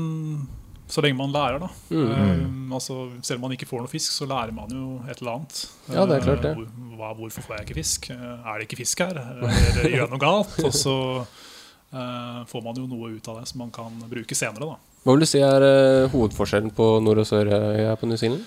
[0.92, 1.70] så lenge man lærer, da.
[1.90, 2.10] Mm.
[2.12, 5.38] Uh, altså, selv om man ikke får noe fisk, så lærer man jo et eller
[5.38, 5.62] annet.
[5.88, 6.52] Ja, det er klart det.
[6.60, 8.10] Uh, hva, hvorfor får jeg ikke fisk?
[8.14, 9.18] Eh, Er det ikke fisk her?
[9.18, 10.58] Eller gjør jeg noe galt?
[10.68, 14.68] Og så uh, får man jo noe ut av det som man kan bruke senere.
[14.74, 14.76] da
[15.06, 18.44] Hva vil du si er eh, hovedforskjellen på nord- og sørøya på New Zealand?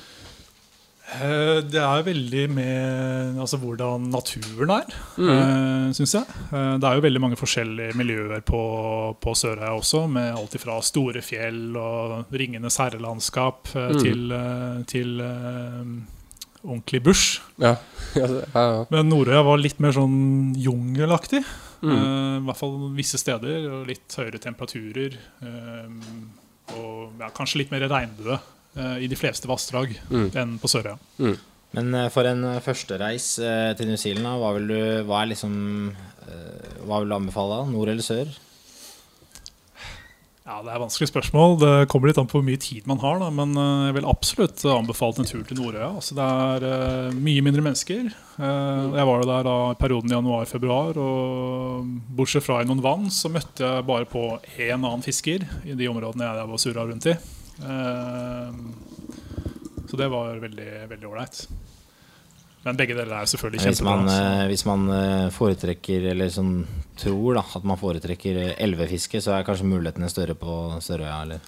[1.14, 5.92] Eh, Det er veldig med altså, hvordan naturen er, mm.
[5.96, 6.24] syns jeg.
[6.52, 8.62] Eh, Det er jo veldig mange forskjellige miljøer på,
[9.20, 14.00] på Sørøya også, med alt ifra store fjell og Ringenes herrelandskap eh, Mm.
[14.00, 15.84] til, eh, til eh,
[16.64, 17.40] ordentlig bush.
[17.60, 17.76] Ja.
[18.20, 18.84] ja, ja.
[18.90, 21.44] Men Nordøya var litt mer sånn jungelaktig.
[21.84, 21.92] Mm.
[21.92, 23.68] Uh, I hvert fall visse steder.
[23.70, 25.18] Og litt høyere temperaturer.
[25.44, 25.92] Uh,
[26.74, 30.30] og ja, kanskje litt mer regnbue eh, i de fleste vassdrag Mm.
[30.34, 30.96] enn på Sørøya.
[31.18, 31.36] Mm.
[31.74, 35.30] Men eh, for en eh, førstereis eh, til New Zealand, hva vil du Hva er
[35.32, 35.54] liksom
[36.28, 37.64] eh, Hva vil du anbefale?
[37.72, 38.30] Nord eller sør?
[40.44, 41.54] Ja, Det er vanskelig spørsmål.
[41.62, 43.16] Det kommer litt an på hvor mye tid man har.
[43.22, 43.30] Da.
[43.32, 45.88] Men eh, jeg vil absolutt anbefale en tur til Nordøya.
[45.96, 48.10] Altså, det er eh, mye mindre mennesker.
[48.12, 50.98] Eh, jeg var jo der da i perioden januar-februar.
[51.00, 54.26] Og bortsett fra i noen vann, så møtte jeg bare på
[54.58, 57.16] én annen fisker i de områdene jeg var surra rundt i.
[57.62, 58.50] Eh,
[59.88, 61.44] så det var veldig veldig ålreit.
[62.64, 66.54] Men begge deler er selvfølgelig Hvis man, eh, hvis man eh, foretrekker, eller sånn
[66.96, 71.44] tror da, at man foretrekker eh, elvefiske, så er kanskje mulighetene større på Sørøya, eller?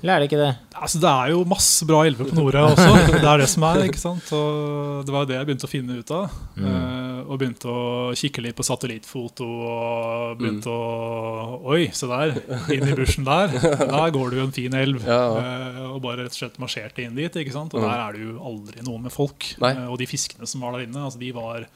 [0.00, 0.52] Eller er det ikke det?
[0.82, 2.86] Altså, det er jo masse bra elver på Nordøya også.
[3.22, 3.82] Det er det som er.
[3.86, 4.30] ikke sant?
[4.34, 6.32] Og det var jo det jeg begynte å finne ut av.
[6.58, 7.82] Eh, og begynte å
[8.18, 12.32] kikke litt på satellittfoto og begynte å Oi, se der!
[12.74, 13.52] Inn i bushen der.
[13.54, 15.04] Der går det jo en fin elv.
[15.06, 17.36] Ja, Eh, og bare rett og slett marsjerte inn dit.
[17.38, 17.74] ikke sant?
[17.76, 19.52] Og der er det jo aldri noen med folk.
[19.62, 19.74] Nei.
[19.76, 21.68] Eh, og de fiskene som var der inne, altså de var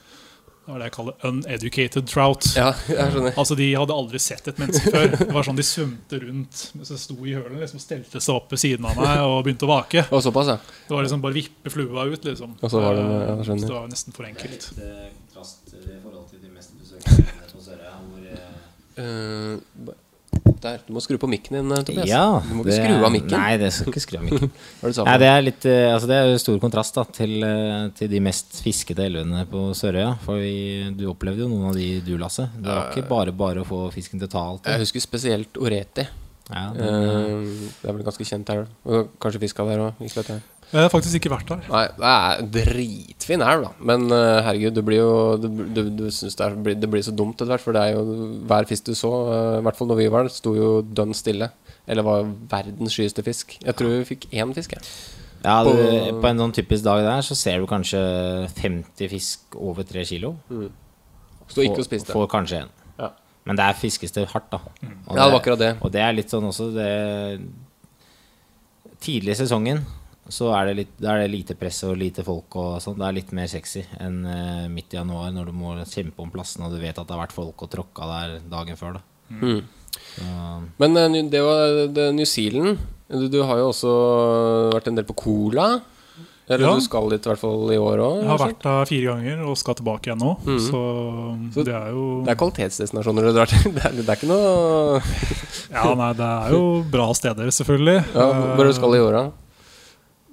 [0.66, 2.46] det var det jeg kaller uneducated trout.
[2.59, 3.37] Ja, jeg skjønner.
[3.38, 5.07] Altså De hadde aldri sett et menneske før.
[5.14, 7.61] Det var sånn De svømte rundt mens jeg sto i hølen.
[7.62, 10.05] liksom Stelte seg opp ved siden av meg og begynte å vake.
[10.11, 10.57] Og såpass, ja.
[10.88, 12.24] Det var liksom bare vippe flua ut.
[12.26, 13.62] liksom Og så var det- Eh, ja, jeg skjønner.
[13.62, 14.68] så det var nesten for enkelt.
[14.74, 18.22] kontrast i forhold til de meste besøkende på Sørøya, hvor
[18.96, 19.76] Eh, ba-
[20.66, 20.83] der.
[20.87, 22.11] Du må skru på mikken din, Tobias.
[22.11, 23.37] Ja, du må ikke skru av mikken.
[23.37, 24.52] Nei, det skal ikke skru av mikken.
[24.87, 24.92] Det?
[25.07, 28.20] Nei, det er litt eh, Altså det er stor kontrast da til, eh, til de
[28.22, 30.12] mest fiskede elvene på Sørøya.
[30.26, 32.48] For vi, du opplevde jo noen av de du, Lasse.
[32.57, 34.70] Det var ikke bare bare å få fisken til å ta alt.
[34.70, 36.07] Jeg husker spesielt Oreti.
[36.47, 38.67] Ja, det er vel ganske kjent her.
[39.23, 40.05] Kanskje fiska der òg.
[40.73, 41.61] Jeg har faktisk ikke vært der.
[41.71, 43.71] Nei, det er dritfin elv, da.
[43.87, 45.11] Men eh, herregud, du blir jo
[45.43, 47.63] Du, du, du syns det, blir- det blir så dumt etter hvert.
[47.63, 50.27] For det er jo hver fisk du så, eh, i hvert fall når vi var
[50.27, 51.51] der, sto jo dønn stille.
[51.87, 53.59] Eller var verdens skyeste fisk.
[53.63, 54.83] Jeg tror vi fikk én fisk, jeg.
[55.45, 58.01] ja, du, på- på en sånn typisk dag der så ser du kanskje
[58.59, 60.35] 50 fisk over 3 kilo.
[61.47, 62.13] Sto ikke Får- og spiste.
[62.13, 62.69] Får kanskje en.
[63.47, 64.59] Men der fiskes det hardt, da.
[64.59, 65.77] Og Ja, det var akkurat det.
[65.81, 66.91] Og det er litt sånn også det
[69.07, 69.85] Tidlig i sesongen
[70.33, 72.97] så er det, litt, da er det lite press og lite folk og sånn.
[72.99, 76.33] Det er litt mer sexy enn uh, midt i januar, når du må kjempe om
[76.35, 78.99] plassene og du vet at det har vært folk og tråkka der dagen før.
[78.99, 79.05] Da.
[79.31, 79.61] Mm.
[79.97, 80.25] Så,
[80.83, 82.77] Men eh, det var det, New Zealand
[83.09, 83.93] du, du har jo også
[84.75, 85.69] vært en del på Cola.
[86.49, 86.75] Eller Ja.
[86.79, 88.19] du skal dit i hvert fall i år òg?
[88.23, 90.35] Jeg har vært der fire ganger og skal tilbake igjen nå.
[90.63, 90.83] Så,
[91.55, 93.73] Så det er jo Det er kvalitetsdestinasjoner du drar til.
[93.77, 95.01] Det er, det er ikke noe
[95.75, 97.99] Ja, nei, det er jo bra steder, selvfølgelig.
[98.15, 99.25] ja, Hvor du skal i år, da?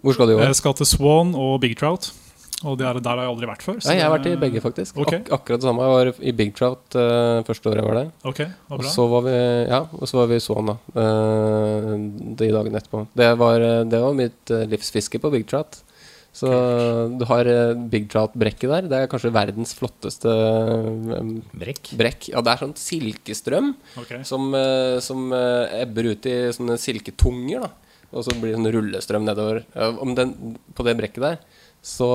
[0.03, 0.45] Hvor skal du i år?
[0.51, 2.11] Jeg skal til Swan og Big Trout.
[2.63, 3.75] Og det er, der har jeg aldri vært før.
[3.83, 4.97] Nei, jeg har vært i begge, faktisk.
[5.03, 5.19] Okay.
[5.25, 5.83] Ak akkurat det samme.
[5.83, 8.11] Jeg var i Big Trout uh, første året jeg var der.
[8.29, 9.33] Okay, var Og så var vi
[9.67, 10.75] Ja, og så var vi i Swan, da.
[10.95, 11.89] uh,
[12.39, 13.01] de dagene etterpå.
[13.19, 15.81] Det var, eh, det var mitt uh, livsfiske på Big Trout.
[16.33, 16.49] Så
[17.13, 18.87] du har eh, Big Trout-brekket der.
[18.89, 21.93] Det er kanskje verdens flotteste eh, brekk.
[21.99, 22.29] brekk.
[22.33, 24.23] Ja, det er sånn silkestrøm okay.
[24.25, 27.99] som, eh, som ebber ut i sånne silketunger, da.
[28.13, 29.63] Og så blir det sånn rullestrøm nedover.
[29.73, 30.33] Om den,
[30.77, 31.37] på det brekket der
[31.83, 32.07] så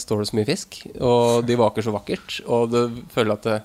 [0.00, 2.40] står det så mye fisk, og de vaker så vakkert.
[2.50, 3.58] Og du føler at det,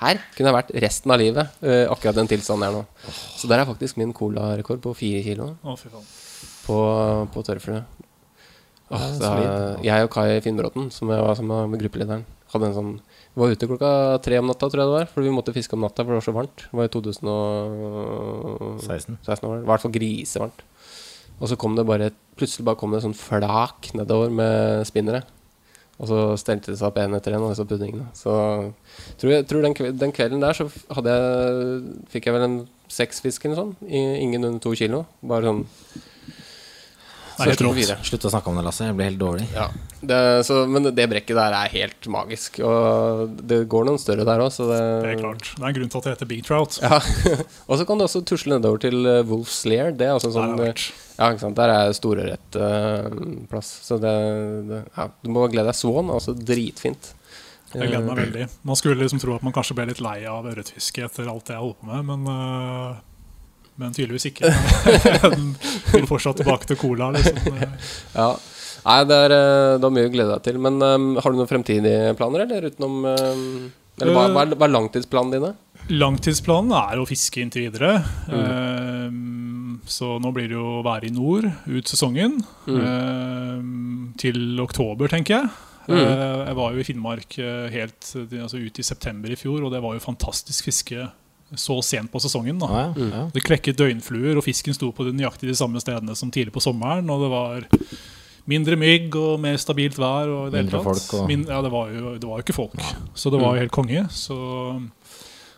[0.00, 1.60] her kunne jeg vært resten av livet,
[1.92, 3.12] akkurat den tilstanden her nå.
[3.36, 5.76] Så der er faktisk min colarekord på fire kilo Å,
[6.64, 6.80] på,
[7.36, 7.84] på tørrflue.
[8.94, 12.92] Det er, jeg og Kai Finnbråten, som jeg var sammen med gruppelederen, hadde en sånn
[13.34, 13.90] Vi var ute klokka
[14.22, 16.20] tre om natta, tror jeg det var, fordi vi måtte fiske om natta, for det
[16.20, 16.58] var så varmt.
[16.70, 19.50] Det var i 2016 16.
[19.50, 19.58] år.
[19.58, 20.60] I hvert fall grisevarmt.
[21.40, 25.22] Og så kom det bare plutselig bare kom det sånn flak nedover med spinnere.
[26.02, 28.08] Og så stelte det seg opp én etter én, disse puddingene.
[28.18, 28.32] Så
[29.20, 32.56] tror jeg tror den, kvelden, den kvelden der så jeg, fikk jeg vel en
[32.90, 33.74] seks fisk eller sånn.
[33.86, 35.04] Ingen under to kilo.
[35.22, 35.62] Bare sånn
[37.34, 38.08] Det er helt så rått.
[38.08, 38.86] Slutt å snakke om det, Lasse.
[38.88, 39.46] Jeg blir helt dårlig.
[39.54, 39.66] Ja,
[40.00, 42.60] det, så, men det brekket der er helt magisk.
[42.64, 45.50] Og det går noen større der òg, så det, Det er klart.
[45.50, 46.78] Det er en grunn til at det heter Big Trout.
[46.84, 47.00] Ja.
[47.68, 49.90] og så kan du også tusle nedover til uh, Wolf's Lair.
[49.96, 50.86] Det er altså sånn jeg uh, vært.
[51.14, 51.58] Ja, ikke sant.
[51.58, 53.10] Der er storørret uh,
[53.50, 53.74] plass.
[53.88, 54.14] Så det,
[54.70, 55.78] det ja, Du må glede deg.
[55.78, 57.14] Swan er også dritfint.
[57.74, 58.46] Jeg gleder meg Eh, veldig.
[58.62, 61.56] Man skulle liksom tro at man kanskje ble litt lei av ørretfiske etter alt det
[61.56, 63.02] jeg holder på med, men, øh,
[63.80, 64.50] men tydeligvis ikke.
[65.24, 65.52] Den
[65.92, 67.12] vil fortsatt tilbake til cola.
[67.16, 67.62] Liksom.
[68.20, 68.34] Ja.
[68.84, 70.58] Nei, det er, uh, det er mye å glede deg til.
[70.60, 73.44] Men um, har du noen fremtidige planer, eller utenom um,
[73.96, 75.52] Eller hva, hva, er, hva er langtidsplanen dine?
[75.94, 77.94] Langtidsplanen er å fiske inntil videre.
[78.28, 78.42] Mm.
[78.44, 82.38] Um, så nå blir det jo å være i nord ut sesongen.
[82.68, 84.12] Mm.
[84.20, 85.54] Til oktober, tenker jeg.
[85.88, 85.98] Mm.
[85.98, 89.66] Eh, jeg var jo i Finnmark eh, helt eh, altså ut i september i fjor,
[89.66, 91.08] og det var jo fantastisk fiske
[91.60, 92.58] så sent på sesongen.
[92.58, 92.88] da ja.
[92.96, 93.10] Mm.
[93.12, 93.22] Ja.
[93.34, 96.62] Det klekket døgnfluer, og fisken sto på de nøyaktig de samme stedene som tidlig på
[96.64, 97.08] sommeren.
[97.10, 97.68] Og det var
[98.50, 100.28] mindre mygg og mer stabilt vær.
[100.28, 102.76] Og det Mindre folk og- Min, ja, det var, jo, det var jo ikke folk.
[103.14, 104.06] Så det var jo helt konge.
[104.10, 104.36] Så,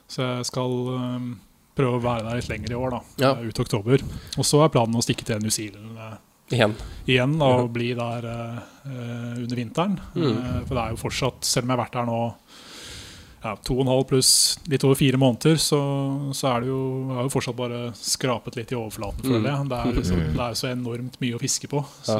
[0.08, 1.32] så jeg skal um,
[1.76, 3.00] prøve å være der litt lenger i år, da.
[3.18, 3.32] Ja.
[3.42, 4.02] Ut oktober.
[4.38, 6.14] Og så er planen å stikke til New Zealand eh,
[6.54, 6.76] Igjen.
[7.10, 8.60] igjen da, og bli der eh,
[9.42, 9.98] under vinteren.
[10.14, 10.28] Mm.
[10.30, 12.20] Uh, for det er jo fortsatt, selv om jeg har vært der nå
[13.46, 14.30] ja, to og en halv pluss
[14.72, 15.78] litt over fire måneder, så,
[16.34, 16.80] så er det jo,
[17.14, 19.32] har jo fortsatt bare skrapet litt i overflaten, Mm.
[19.36, 19.68] føler jeg.
[19.70, 22.18] Det er, liksom, det er så enormt mye å fiske på, så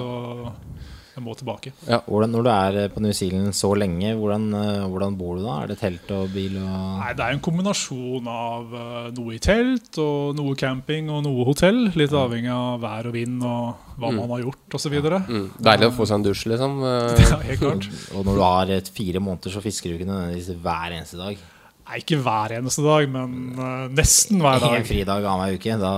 [1.17, 1.71] jeg må tilbake.
[1.87, 5.47] Hvordan, når du er eh, på New Zealand så lenge, hvordan, eh, hvordan bor du
[5.47, 5.55] da?
[5.63, 9.41] Er det telt og bil og Nei, Det er en kombinasjon av eh, noe i
[9.41, 11.87] telt, og noe camping og noe hotell.
[11.97, 14.97] Litt avhengig av vær og vind og hva man har gjort osv.
[14.99, 15.21] Ja.
[15.25, 15.47] Mm.
[15.71, 16.77] Deilig å få seg en dusj, liksom.
[17.27, 17.89] Ja, helt klart.
[18.13, 21.41] Og når du har et fire måneder, så fisker du ikke nødvendigvis hver eneste dag.
[21.87, 23.57] Nei, ikke hver eneste dag, men
[23.97, 24.77] nesten hver dag.
[24.77, 24.91] En dag.
[24.91, 25.79] fridag annenhver uke.
[25.81, 25.95] Da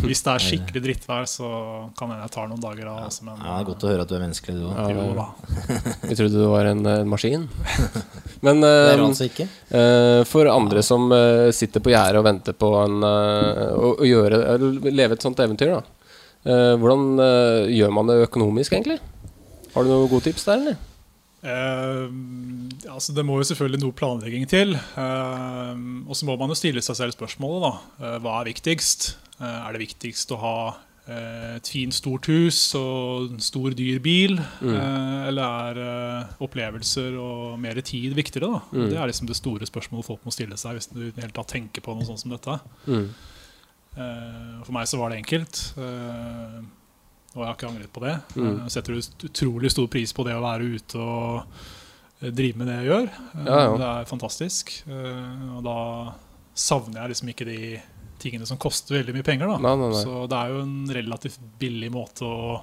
[0.00, 1.48] Hvis det er skikkelig drittvær, så
[1.98, 3.02] kan hende jeg tar noen dager av.
[3.06, 4.80] Altså, men ja, det er godt å høre at du er menneskelig, du òg.
[4.96, 5.26] Ja.
[6.10, 7.46] Vi trodde du var en, en maskin.
[8.46, 9.44] Men eh, altså ikke.
[9.76, 14.08] eh, for andre som uh, sitter på gjerdet og venter på en, uh, å, å
[14.08, 14.40] gjøre,
[14.88, 15.82] leve et sånt eventyr, da.
[16.40, 17.20] Eh, hvordan
[17.68, 18.96] gjør man det økonomisk, egentlig?
[19.74, 20.78] Har du noen gode tips der, eller?
[21.42, 22.04] Eh,
[22.90, 24.76] altså det må jo selvfølgelig noe planlegging til.
[24.76, 27.72] Eh, og så må man jo stille seg selv spørsmålet, da.
[28.04, 29.14] Eh, hva er viktigst?
[29.40, 30.56] Er det viktigst å ha
[31.10, 34.36] et fint, stort hus og en stor, dyr bil?
[34.38, 38.50] Eh, eller er opplevelser og mer tid viktigere?
[38.52, 38.84] da?
[38.92, 41.82] Det er liksom det store spørsmålet folk må stille seg hvis du helt tatt tenker
[41.82, 42.58] på noe sånt som dette.
[42.84, 43.08] Mm.
[43.96, 45.62] Eh, for meg så var det enkelt.
[45.80, 46.60] eh,
[47.34, 48.14] og jeg har ikke angret på det.
[48.36, 48.56] Mm.
[48.64, 48.98] Jeg setter
[49.30, 51.44] utrolig stor pris på det å være ute og
[52.22, 53.06] eh, drive med det jeg gjør.
[53.12, 53.76] Eh, Ja, ja.
[53.78, 54.72] Det er fantastisk.
[54.88, 55.76] Eh, Og da
[56.54, 57.60] savner jeg liksom ikke de
[58.20, 59.46] tingene som koster veldig mye penger.
[59.62, 60.02] Nei, nei, nei.
[60.04, 62.58] Så det er jo en relativt billig måte å,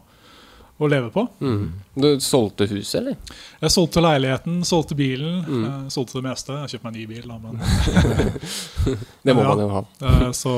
[0.77, 1.23] å leve på.
[1.41, 1.63] Mm.
[1.97, 3.15] Du solgte huset, eller?
[3.63, 5.63] Jeg solgte leiligheten, solgte bilen, Mm.
[5.65, 6.59] eh, solgte det meste.
[6.67, 7.57] Jeg kjøpte meg en ny bil, da, men
[9.25, 9.55] Det må Ja.
[9.55, 9.81] man jo ha.
[10.01, 10.53] eh, Så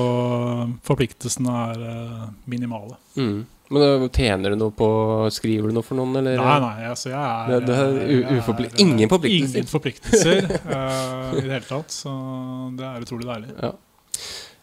[0.83, 2.97] forpliktelsene er eh, minimale.
[3.15, 3.45] Mm.
[3.69, 4.87] Men eh, tjener du noe på
[5.33, 6.39] Skriver du noe for noen, eller?
[6.41, 8.15] Nei, nei, altså jeg er, Det- det er er,
[8.81, 9.59] ingen forpliktelser.
[9.59, 10.39] Ingen forpliktelser
[10.73, 11.93] uh, i det hele tatt.
[11.93, 12.13] Så
[12.79, 13.71] det er utrolig deilig.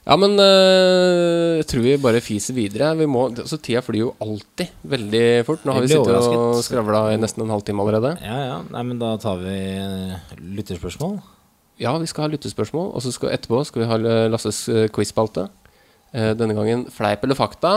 [0.06, 2.92] Ja, men eh, jeg tror vi bare fiser videre.
[2.98, 5.64] Vi må, altså, tida flyr jo alltid veldig fort.
[5.66, 8.12] Nå har vi sittet og skravla i nesten en halvtime allerede.
[8.22, 8.58] Ja, ja.
[8.70, 9.56] Nei, men da tar vi
[10.58, 11.18] lytterspørsmål.
[11.82, 13.98] Ja, vi skal ha lyttespørsmål, og så skal etterpå skal vi ha
[14.30, 14.62] Lasses
[14.94, 15.48] quiz-spalte.
[16.14, 17.72] Eh, denne gangen fleip eller fakta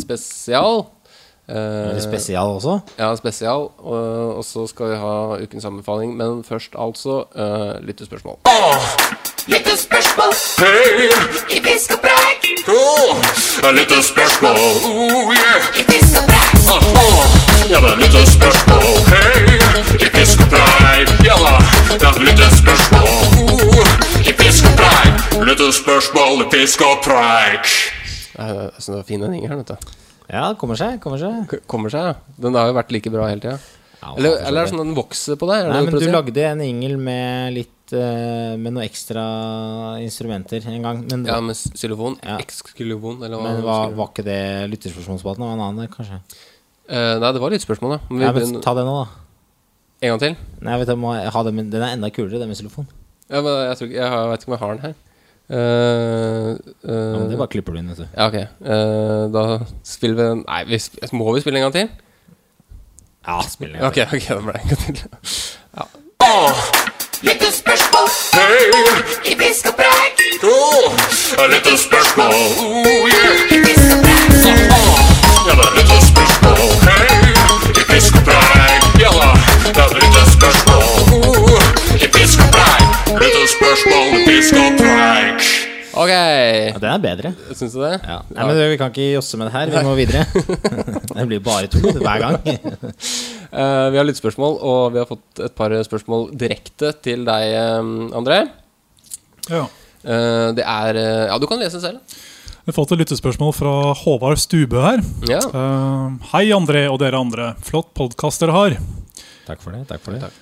[0.00, 0.86] spesial.
[1.48, 2.78] Eh, Er det spesial også?
[2.98, 3.70] Ja, spesial.
[3.78, 6.16] Og, og så skal vi ha ukens anbefaling.
[6.16, 8.38] Men først altså uh, lyttespørsmål.
[9.46, 10.32] Lyttespørsmål
[11.50, 12.42] I fisk og preik!
[12.68, 13.16] Oh,
[13.68, 14.50] et lite spørsmål.
[14.50, 15.80] Oh, yeah.
[15.80, 16.52] I fisk og preik.
[17.70, 18.84] Ja, det et lite spørsmål.
[19.12, 19.58] Hei!
[20.00, 21.08] I fisk og preik.
[21.26, 21.54] Ja da,
[21.90, 23.08] det er et lite spørsmål.
[24.30, 25.42] I fisk og preik.
[25.48, 25.72] Lite
[26.46, 28.01] i fisk og preik.
[28.36, 29.92] Var fin den her, vet du.
[30.32, 30.98] Ja, kommer seg.
[31.02, 31.44] Kommer seg.
[31.50, 32.36] K- Kommer seg, ja.
[32.40, 33.58] Den har jo vært like bra hele tida.
[34.02, 35.68] Ja, Eller, eller er det sånn at den vokser på deg?
[35.70, 39.22] Nei, men du lagde en ingel med litt eh, Med noen ekstra
[40.02, 41.02] instrumenter en gang.
[41.10, 42.16] Men, Ja, med xylofon.
[42.26, 42.38] Ja.
[42.42, 44.40] Xylofon, eller hva men var, var ikke det
[44.72, 45.44] lytterspørsmålsspalten?
[45.46, 46.18] Var en annen, kanskje?
[46.90, 48.00] Uh, nei, det var litt spørsmål, da.
[48.10, 49.20] Men vi Ja, men ta det nå, da.
[50.02, 50.34] En gang til?
[50.58, 52.88] Nei, jeg vet, jeg må ha det men Den er enda kulere, den med xylofon.
[53.30, 54.96] Ja, men jeg, tror jeg, har, jeg vet ikke om jeg har den her.
[55.50, 58.06] Eh, Ja, men det bare klipper du inn, Altså.
[58.16, 58.34] ja, ok.
[58.60, 59.42] Uh, da
[59.84, 61.88] spiller vi Nei, vi, sp- må vi spille en gang til?
[63.26, 65.08] Ja, spill til Ok, ok, da ble det en gang til.
[68.32, 68.64] Hei!
[69.30, 70.18] I Bisk og preik.
[70.42, 70.92] Oh,
[71.44, 72.32] et lite spørsmål.
[72.32, 73.52] Oh, yeah.
[73.54, 74.30] I Bisk og preik.
[74.42, 74.98] Oh,
[75.46, 76.58] ja, det er litt spørsmål.
[76.88, 77.06] Hei!
[77.70, 78.82] I Bisk og preik.
[79.02, 79.28] Ja da,
[79.68, 80.82] det er litt spørsmål.
[81.12, 81.51] Oh,
[83.12, 84.80] i fisk og.
[85.92, 87.32] Ok, Ja, den er bedre.
[87.52, 88.00] syns du det?
[88.00, 88.22] Ja.
[88.32, 89.66] Nei, men Vi kan ikke josse med det her.
[89.68, 90.24] Vi må videre.
[91.18, 92.38] det blir bare to hver gang.
[93.52, 97.92] uh, vi har lyttespørsmål, og vi har fått et par spørsmål direkte til deg, eh,
[98.16, 98.40] André.
[99.50, 99.66] Ja.
[100.02, 102.00] Uh, det er uh, Ja, du kan lese selv.
[102.62, 105.04] Vi har fått et lyttespørsmål fra Håvard Stubø her.
[105.28, 105.44] Ja.
[105.52, 107.52] Uh, hei, André og dere andre.
[107.60, 108.80] Flott podkast dere har.
[109.44, 109.84] Takk for det.
[109.92, 110.32] takk for det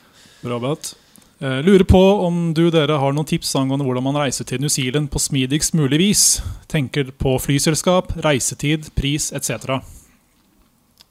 [0.45, 0.95] Bra bet.
[1.41, 4.69] Eh, lurer på om du dere har noen tips angående hvordan man reiser til New
[4.69, 6.25] Zealand på smidigst mulig vis.
[6.69, 9.79] Tenker på flyselskap, reisetid, pris etc.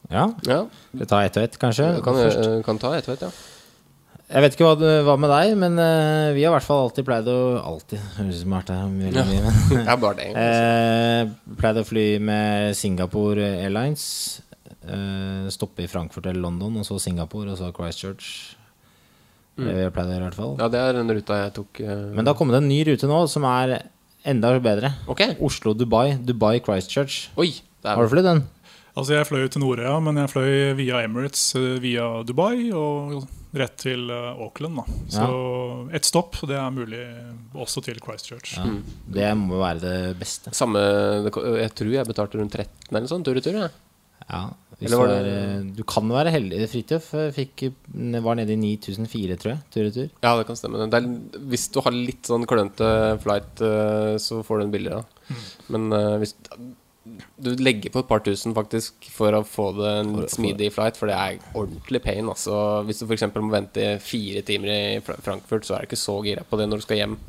[0.10, 0.60] Ja, ja.
[0.92, 1.96] Vi tar ett og ett, kanskje.
[1.98, 3.32] Du kan, eh, kan ta ett og ett, ja.
[4.30, 6.84] Jeg vet ikke hva det var med deg, men uh, vi har i hvert fall
[6.84, 9.40] alltid pleid å Alltid, høres ut som veldig mye,
[9.80, 14.06] men eh, Pleid å fly med Singapore Airlines.
[14.86, 18.59] Uh, stoppe i Frankfurt eller London, og så Singapore, og så Christchurch.
[19.68, 20.54] Det har vi pleid å gjøre, i hvert fall.
[20.60, 21.82] Ja, det er den ruta jeg tok.
[21.84, 21.96] Uh...
[22.16, 23.76] Men det har kommet en ny rute nå som er
[24.28, 24.94] enda bedre.
[25.12, 25.36] Okay.
[25.40, 26.20] Oslo-Dubai.
[26.26, 27.28] Dubai Christchurch.
[27.40, 27.52] Oi.
[27.80, 28.42] Det Har du flydd den?
[28.98, 33.22] Altså Jeg fløy til Nordøya, men jeg fløy via Emirates eh, via Dubai og
[33.56, 34.82] rett til eh, Auckland.
[34.82, 35.28] da Så
[35.96, 37.04] ett stopp, det er mulig
[37.54, 38.58] også til Christchurch.
[38.58, 38.66] Ja.
[39.20, 40.52] Det må jo være det beste.
[40.56, 43.62] samme Jeg tror jeg betalte rundt 13 eller sånn tur-retur.
[43.62, 43.72] jeg.
[44.28, 44.44] Ja.
[44.80, 46.62] Hvis du, er, eh, du kan være heldig.
[46.72, 49.62] Fridtjof eh, var nede i 9004, tror jeg.
[49.76, 50.10] Tur tur.
[50.24, 50.88] Ja, det kan stemme.
[50.88, 51.10] Det er,
[51.52, 52.92] hvis du har litt sånn klønete
[53.24, 55.04] flight, eh, så får du en billigere.
[55.28, 55.42] Mm.
[55.76, 56.36] Men eh, hvis
[57.40, 61.00] du legger på et par tusen faktisk for å få det en litt smidig flight,
[61.00, 62.32] for det er ordentlig pain.
[62.32, 62.56] Altså,
[62.88, 63.28] hvis du f.eks.
[63.36, 66.82] må vente fire timer i Frankfurt, så er du ikke så gira på det når
[66.82, 67.20] du skal hjem.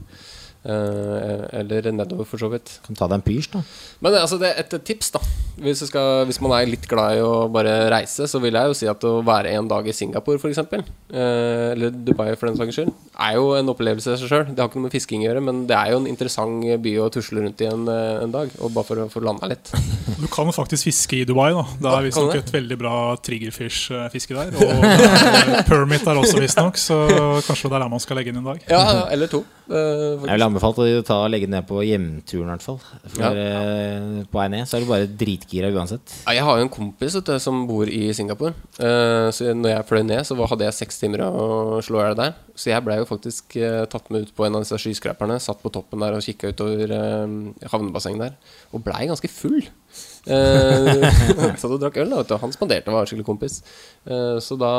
[0.60, 2.74] Eh, eller nedover, for så vidt.
[2.84, 3.62] Kan ta deg en pysj, da.
[4.04, 5.20] Men altså, det er et tips, da.
[5.60, 8.68] Hvis, du skal, hvis man er litt glad i å bare reise, så vil jeg
[8.68, 12.58] jo si at å være en dag i Singapore, f.eks., eh, eller Dubai for den
[12.60, 14.44] saks skyld, er jo en opplevelse i seg sjøl.
[14.52, 16.94] Det har ikke noe med fisking å gjøre, men det er jo en interessant by
[17.04, 18.52] å tusle rundt i en, eh, en dag.
[18.60, 19.72] Og bare for å få landa litt.
[20.20, 21.50] Du kan faktisk fiske i Dubai.
[21.56, 22.94] da Det er visstnok et veldig bra
[23.24, 24.52] triggerfish-fiske der.
[24.60, 27.00] Og permit er også, visstnok, så
[27.48, 28.60] kanskje det er der man skal legge inn en dag.
[28.68, 29.44] Ja, eller to.
[29.70, 32.78] eh, ville anbefalt å ta og legge ned på hjemturen, i hvert fall.
[33.06, 33.30] For Ja.
[33.32, 36.12] eh, på vei ned så er du bare dritgira uansett.
[36.26, 38.52] Jeg har jo en kompis du, som bor i Singapore.
[38.78, 42.16] Eh, så når jeg fløy ned, så hadde jeg seks timer å slå i hjel
[42.20, 42.34] der.
[42.54, 45.40] Så jeg blei jo faktisk eh, tatt med ut på en av disse skyskraperne.
[45.40, 46.92] Satt på toppen der og kikka utover
[47.70, 48.34] havnebassenget der.
[48.74, 49.62] Og blei ganske full.
[50.28, 51.00] Uh,
[51.60, 52.38] satt og drakk øl, da.
[52.42, 53.60] Han spanderte, var skikkelig kompis.
[54.04, 54.70] Uh, så da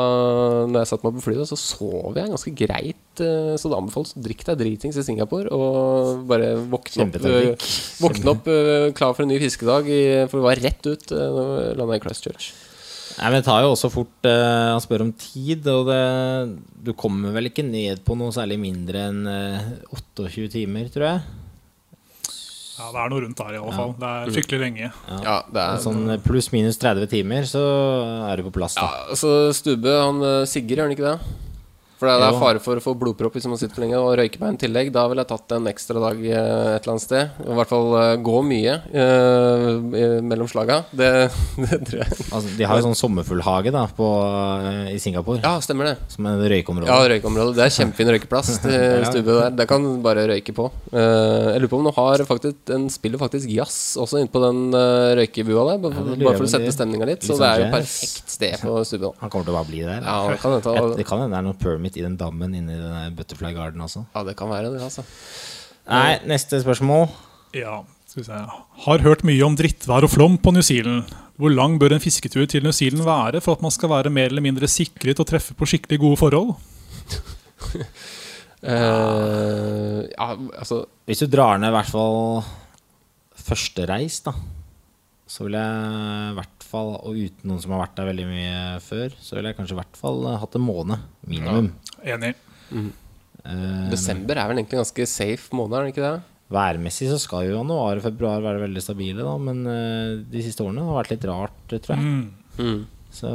[0.70, 3.04] Når jeg satte meg på flyet, så sov jeg ganske greit.
[3.18, 7.70] Uh, så det anbefales å drikke deg dritings i Singapore og bare våkne opp, eh,
[8.02, 8.50] våkne opp
[8.96, 9.90] klar for en ny fiskedag.
[9.90, 12.52] I, for det var rett ut uh, landa i Christchurch.
[13.12, 15.98] Nei, men Det tar jo også fort Han spør om tid, og det,
[16.86, 21.41] du kommer vel ikke ned på noe særlig mindre enn eh, 28 timer, tror jeg.
[22.82, 23.92] Ja, Det er noe rundt der, i alle fall.
[24.00, 24.90] Det er fryktelig lenge.
[25.22, 27.62] Ja, det er Sånn pluss-minus 30 timer, så
[28.26, 28.74] er du på plass.
[28.74, 28.88] da.
[28.88, 31.18] Ja, altså Stube, han eh, Sigurd, gjør han ikke det?
[32.02, 32.38] For det er, det er Jo.
[32.42, 34.88] fare for å få blodpropp hvis man sitter for lenge og røyker meg en tillegg.
[34.90, 36.32] Da ville jeg tatt en ekstra dag eh,
[36.74, 37.36] et eller annet sted.
[37.46, 40.80] I hvert fall eh, gå mye uh, mellom slaga.
[40.90, 41.10] Det,
[41.62, 42.16] det tror jeg.
[42.26, 44.08] altså, De har jo sånn sommerfuglhage da på,
[44.90, 45.94] i Singapore, Ja, stemmer det.
[46.10, 46.90] som en røykeområde.
[46.90, 47.54] Ja, røykeområde.
[47.60, 49.12] Det er kjempefin røykeplass Ja.
[49.22, 49.54] Der.
[49.62, 50.66] Der kan du bare røyke på.
[50.90, 54.42] Uh, jeg lurer på om den har faktisk Den spiller faktisk jazz også inne på
[54.42, 55.80] den uh, røykebua der.
[55.86, 57.22] Bare, Ja, bare for å sette det- stemninga litt.
[57.22, 57.78] Så sånn det er jo jazz.
[57.78, 59.14] perfekt sted på Stube.
[59.22, 60.02] Han kommer til å bare bli der.
[60.02, 60.98] Ja, det kan hende.
[60.98, 64.04] Det det er noe permit i den dammen inni den Butterfly Garden også.
[64.14, 65.04] Ja, det kan være det, altså.
[65.88, 67.08] Nei, neste spørsmål.
[67.56, 68.38] Ja, skal vi se
[68.86, 71.10] Har hørt mye om drittvær og flom på New Zealand.
[71.40, 74.30] Hvor lang bør en fisketur til New Zealand være for at man skal være mer
[74.30, 76.52] eller mindre sikret å treffe på skikkelig gode forhold?
[78.62, 80.28] uh, ja,
[80.58, 82.44] altså Hvis du drar ned i hvert fall
[83.42, 84.36] første reis, da,
[85.26, 88.60] så vil jeg i hvert fall, og uten noen som har vært der veldig mye
[88.84, 91.72] før, så ville jeg kanskje i hvert fall eh, hatt en måned minimum.
[92.02, 92.34] Enig.
[92.72, 96.16] Eh, Desember er vel egentlig en ganske safe måned, er det ikke det?
[96.52, 100.64] Værmessig så skal jo januar og februar være veldig stabile, da, men uh, de siste
[100.64, 102.26] årene har vært litt rart, tror jeg.
[102.58, 102.82] Mm.
[103.12, 103.28] Så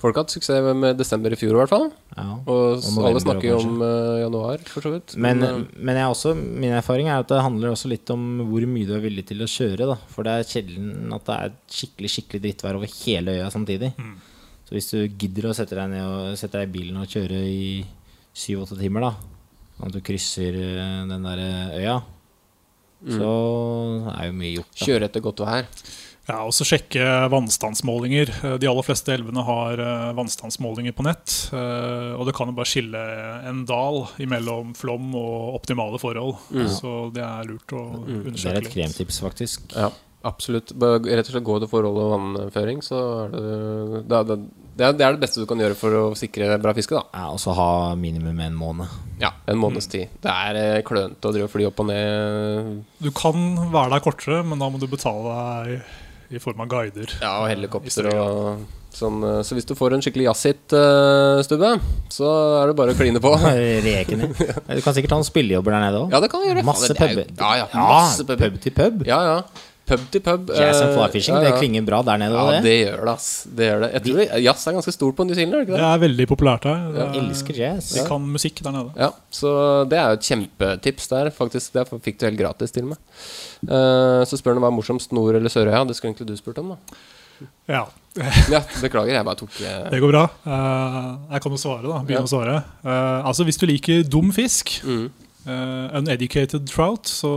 [0.00, 1.86] Folk har hatt suksess med desember i fjor, i hvert fall.
[2.16, 2.26] ja.
[2.44, 5.14] Og, og alle snakker jo om uh, januar, for så vidt.
[5.20, 8.66] Men, men, men jeg også, min erfaring er at det handler også litt om hvor
[8.68, 9.88] mye du er villig til å kjøre.
[9.92, 9.96] Da.
[10.12, 13.92] For det er sjelden at det er skikkelig skikkelig drittvær over hele øya samtidig.
[14.70, 17.40] Så hvis du gidder å sette deg ned og sette deg i bilen og kjøre
[17.42, 17.82] i
[18.38, 19.12] syv-åtte timer, da
[19.80, 21.40] sånn at du krysser eh, den der
[21.80, 21.96] øya,
[23.16, 23.30] så
[24.12, 24.70] er jo mye gjort.
[24.76, 24.86] Da.
[24.86, 25.66] kjøre etter godt vær.
[26.28, 27.02] Ja, og så sjekke
[27.32, 28.28] vannstandsmålinger.
[28.44, 31.32] Eh, De aller fleste elvene har eh, vannstandsmålinger på nett.
[31.56, 33.00] eh, Og det kan jo bare skille
[33.48, 36.36] en dal imellom flom og optimale forhold.
[36.76, 39.64] Så det er lurt å undersøke Det er et kremtips, faktisk.
[39.74, 39.88] Ja,
[40.28, 40.70] absolutt.
[40.76, 44.38] Rett og slett går det forhold og vannføring, så er det det er det,
[44.80, 47.04] det, er, det er det beste du kan gjøre for å sikre bra fiske, da.
[47.12, 47.68] Ja, og så ha
[48.00, 48.88] minimum en måned.
[49.20, 50.08] Ja, en måneds tid.
[50.24, 52.78] Det er eh, klønete å drive og fly opp og ned.
[53.04, 53.36] Du kan
[53.74, 57.12] være der kortere, men da må du betale deg i form av guider.
[57.20, 58.62] Ja, og Eh, helikopter og
[58.94, 59.20] sånn.
[59.26, 61.72] eh, Så hvis du får en skikkelig jazzhit, uh, Stubbe,
[62.08, 62.30] så
[62.62, 63.32] er det bare å kline på.
[63.86, 64.30] Rekene.
[64.78, 66.14] Du kan sikkert ha noen spillejobber der nede òg.
[66.14, 66.64] Ja, det kan du gjøre.
[66.64, 67.26] Masse puber.
[67.26, 67.34] er.
[67.36, 68.38] Ja, ja, masse pub.
[68.46, 69.04] pub til pub.
[69.10, 69.66] Ja, ja.
[69.90, 70.50] Pub til pub.
[70.54, 71.50] Jazz and fly flyfishing, ja, ja.
[71.50, 72.38] det klinger bra der nede.
[72.38, 72.62] Ja, det.
[72.64, 73.28] det gjør det, ass.
[73.60, 73.90] Det gjør det.
[73.96, 75.90] Jeg tror det- jazz er ganske stort på New Zealand, det ikke Det det?
[75.90, 76.80] er veldig populært her.
[76.94, 77.92] Det Jeg er- elsker jazz.
[77.98, 78.92] De kan musikk der nede.
[78.96, 79.54] Ja, så
[79.90, 81.72] det er jo et kjempetips der, faktisk.
[81.72, 82.98] Det fikk du helt gratis til meg.
[83.68, 85.84] Eh, så spør han hva er morsomst, Nord- eller Sørøya.
[85.86, 86.76] Det skulle egentlig du spurt om, da.
[87.68, 87.84] Ja,
[88.50, 90.24] Ja, beklager, jeg bare tok eh, det går bra.
[90.44, 92.00] Eh, Jeg kan jo svare, da.
[92.04, 92.28] Begynne Ja.
[92.28, 92.56] å svare.
[92.84, 95.10] Eh, Altså, hvis du liker dum fisk, mm.
[95.50, 97.32] Eh, uneducated trout, så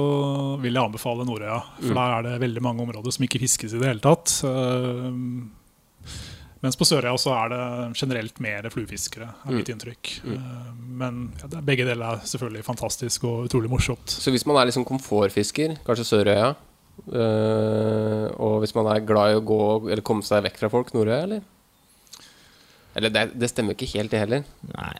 [0.62, 1.60] vil jeg anbefale Nordøya.
[1.82, 4.38] For der er det veldig mange områder som ikke fiskes i det hele tatt.
[4.46, 5.12] Uh,
[6.64, 7.64] mens på Sørøya så er det
[8.00, 10.12] generelt mer fluefiskere, er mitt inntrykk.
[10.32, 14.08] Eh, men ja, det, begge deler er selvfølgelig fantastisk og utrolig morsomt.
[14.08, 16.54] Så hvis man er liksom komfortfisker, kanskje Sørøya,
[17.10, 19.60] øh, og hvis man er glad i å gå
[19.90, 21.44] eller komme seg vekk fra folk, Nordøya, eller?
[22.96, 24.48] Eller det, det stemmer ikke helt, det heller.
[24.72, 24.96] Nei.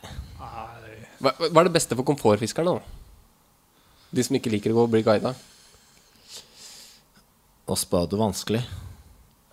[1.24, 3.03] Hva, hva er det beste for komfortfiskerne, da?
[4.14, 5.34] De som ikke liker å gå og bli guida.
[7.70, 8.60] Og spør du vanskelig.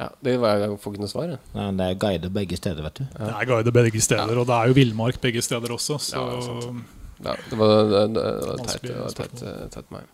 [0.02, 1.36] Ja, det var, jeg får ikke noe svar.
[1.54, 3.04] Ja, det er guide begge steder, vet du.
[3.14, 6.00] Det er guider begge steder, og det er jo villmark begge steder også.
[6.02, 6.74] Så Ja, det.
[7.22, 8.82] Ja, det var, det, det, det var teit.
[8.88, 9.44] Det var teit,
[9.76, 10.08] teit meg.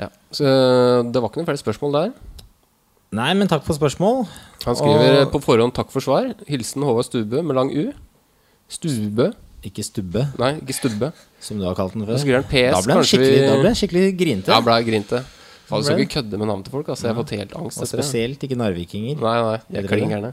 [0.00, 0.44] Ja, så
[1.12, 2.14] det var ikke noen flere spørsmål der.
[3.20, 4.24] Nei, men takk for spørsmål.
[4.64, 6.32] Han skriver Og- på forhånd 'takk for svar'.
[6.48, 7.92] Hilsen Håvard Stubø med lang U.
[8.68, 9.32] Stubø?
[9.62, 11.12] Ikke stubbe, Nei, ikke Stubbe.
[11.40, 12.16] som du har kalt den før.
[12.16, 12.72] Da, PS.
[12.72, 14.48] Da ble han skikkelig, vi- skikkelig, da ble han skikkelig grinte.
[14.54, 15.24] Ja, ble jeg grinte.
[15.68, 16.88] Faen, du skal ikke kødde med navn til folk.
[16.88, 17.04] Altså.
[17.06, 19.20] Jeg har fått helt angst Og spesielt ikke narvikinger.
[19.20, 20.32] Nei, nei, jeg klinger er klin gærne.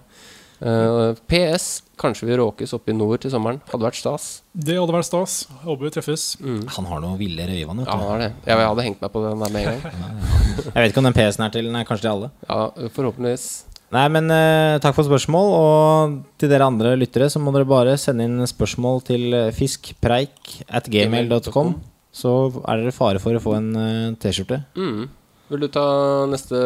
[0.59, 1.83] Eh, PS.
[1.97, 3.59] Kanskje vi råkes oppe i nord til sommeren.
[3.69, 4.41] Hadde vært stas.
[4.57, 5.45] det hadde vært stas.
[5.63, 6.37] Håper vi treffes.
[6.41, 8.33] Han har noe ville røyvann, Ja, han har det.
[8.45, 9.91] Jeg hadde hengt meg på den der med en gang.
[10.73, 12.31] Jeg vet ikke om den PS-en er til Nei, kanskje til alle.
[12.49, 13.63] Ja, forhåpentligvis.
[13.95, 15.53] Nei, men uh, takk for spørsmål.
[15.57, 20.57] Og til dere andre lyttere så må dere bare sende inn spørsmål til eh, fiskpreik
[20.67, 21.77] at gmail.com.
[22.17, 22.33] Så
[22.65, 24.59] er dere fare for å få en uh, T-skjorte.
[24.75, 25.07] Mm.
[25.47, 25.87] Vil du ta
[26.27, 26.59] neste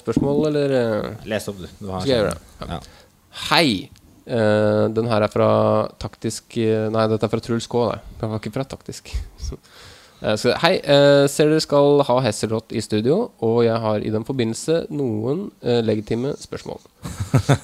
[0.00, 0.76] spørsmål, eller
[1.28, 1.68] Les opp, du.
[1.82, 2.42] du har skal jeg gjøre det?
[2.62, 2.78] Ja.
[2.78, 3.16] Ja.
[3.50, 3.68] Hei.
[4.28, 5.50] Uh, den her er fra
[6.00, 7.84] Taktisk Nei, dette er fra Truls K.
[7.92, 8.16] Nei.
[8.22, 9.12] Den var ikke fra Taktisk.
[10.20, 10.78] Eh, så, hei.
[10.82, 15.48] eh, ser dere skal ha Hesselrott i studio, og jeg har i den forbindelse noen
[15.62, 16.80] eh, legitime spørsmål.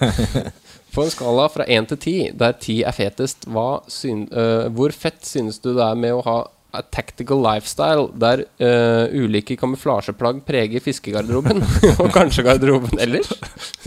[0.95, 4.95] På en skala fra 1 til 10, der 10 er fetest, hva syn, uh, hvor
[4.95, 6.37] fett synes du det er med å ha
[6.75, 11.65] a tactical lifestyle der uh, ulike kamuflasjeplagg preger fiskegarderoben,
[12.03, 13.33] og kanskje garderoben ellers?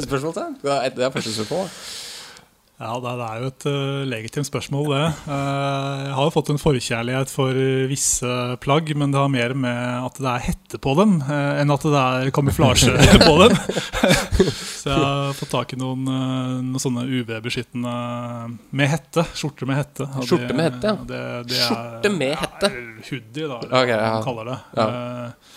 [0.01, 0.59] Spørsmålstegn?
[0.67, 1.71] Det er første spørsmål.
[2.77, 5.05] Ja, det, er jo et uh, legitimt spørsmål, det.
[5.25, 7.57] Uh, jeg har jo fått en forkjærlighet for
[7.89, 11.73] visse plagg, men det har mer med at det er hette på dem, uh, enn
[11.73, 12.93] at det er kamuflasje
[13.25, 13.57] på dem.
[14.87, 17.93] Så jeg har fått tak i noen, eh, noen sånne UV-beskyttende
[18.71, 19.25] med hette.
[19.35, 20.07] Skjorter med hette.
[20.07, 21.07] og Skjorte med hette, ja.
[21.09, 22.69] Det, det er, Skjorte med hette?
[22.71, 24.57] Ja, hoodie, da, eller Ok, hva man kaller det.
[24.77, 24.87] Ja.
[24.87, 25.55] Eh,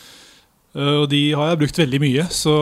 [0.75, 2.57] eh, og de har jeg brukt veldig mye, så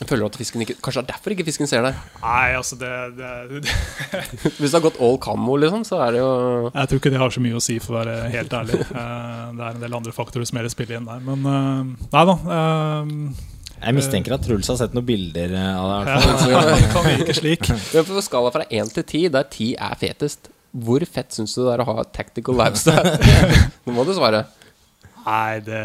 [0.00, 1.98] Jeg føler at fisken ikke Kanskje det er derfor ikke fisken ser deg.
[2.22, 2.88] Nei, altså det,
[3.18, 3.74] det, det
[4.58, 6.30] Hvis det har gått all camo, liksom, så er det jo
[6.72, 8.80] Jeg tror ikke det har så mye å si, for å være helt ærlig.
[8.82, 11.20] Eh, Det er en del andre faktorer som mer spiller inn der.
[11.28, 12.36] Men eh, nei da.
[12.56, 13.12] eh,
[13.84, 16.16] Jeg mistenker at Truls har sett noen bilder av det.
[16.50, 17.68] ja, det kan virke slik.
[17.94, 21.62] Men På skala fra 1 til 10, der 10 er fetest, hvor fett syns du
[21.66, 23.18] det er å ha tactical lifestyle?
[23.84, 24.46] Nå må du svare.
[25.22, 25.80] Nei, det,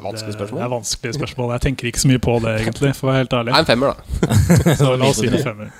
[0.00, 0.58] Vanskelig det, spørsmål.
[0.58, 1.50] det er vanskelig spørsmål.
[1.58, 3.52] Jeg tenker ikke så mye på det, egentlig, for å være helt ærlig.
[3.52, 4.36] Nei, en femmer, da.
[4.80, 5.72] Så la oss si en femmer.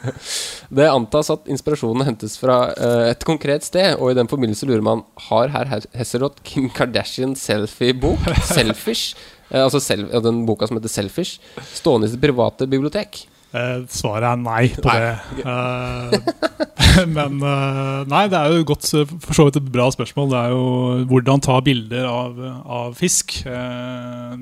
[0.81, 4.85] Det antas at inspirasjonen hentes fra eh, et konkret sted, og i den forbindelse lurer
[4.85, 9.17] man Har herr Hesselrott Kim Kardashian selfie-bok, Selfish,
[9.49, 11.41] eh, altså selv, den boka som heter Selfish,
[11.73, 13.25] stående i sitt private bibliotek?
[13.53, 14.99] Eh, svaret er nei på Nei.
[15.03, 15.45] det.
[15.45, 18.89] Eh, men eh, nei, det er jo godt,
[19.25, 20.31] for så vidt et bra spørsmål.
[20.33, 20.65] Det er jo
[21.11, 22.41] hvordan ta bilder av,
[22.81, 24.37] av fisk eh,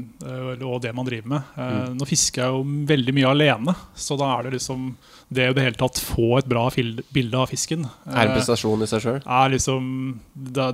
[0.63, 1.55] og det man driver med.
[1.59, 4.93] Eh, Nå fisker jeg jo veldig mye alene, så da er det liksom
[5.31, 6.65] det å i det hele tatt få et bra
[7.15, 7.85] bilde av fisken.
[8.09, 9.21] Er en eh, prestasjon i seg sjøl?
[9.23, 9.85] er liksom
[10.35, 10.67] det,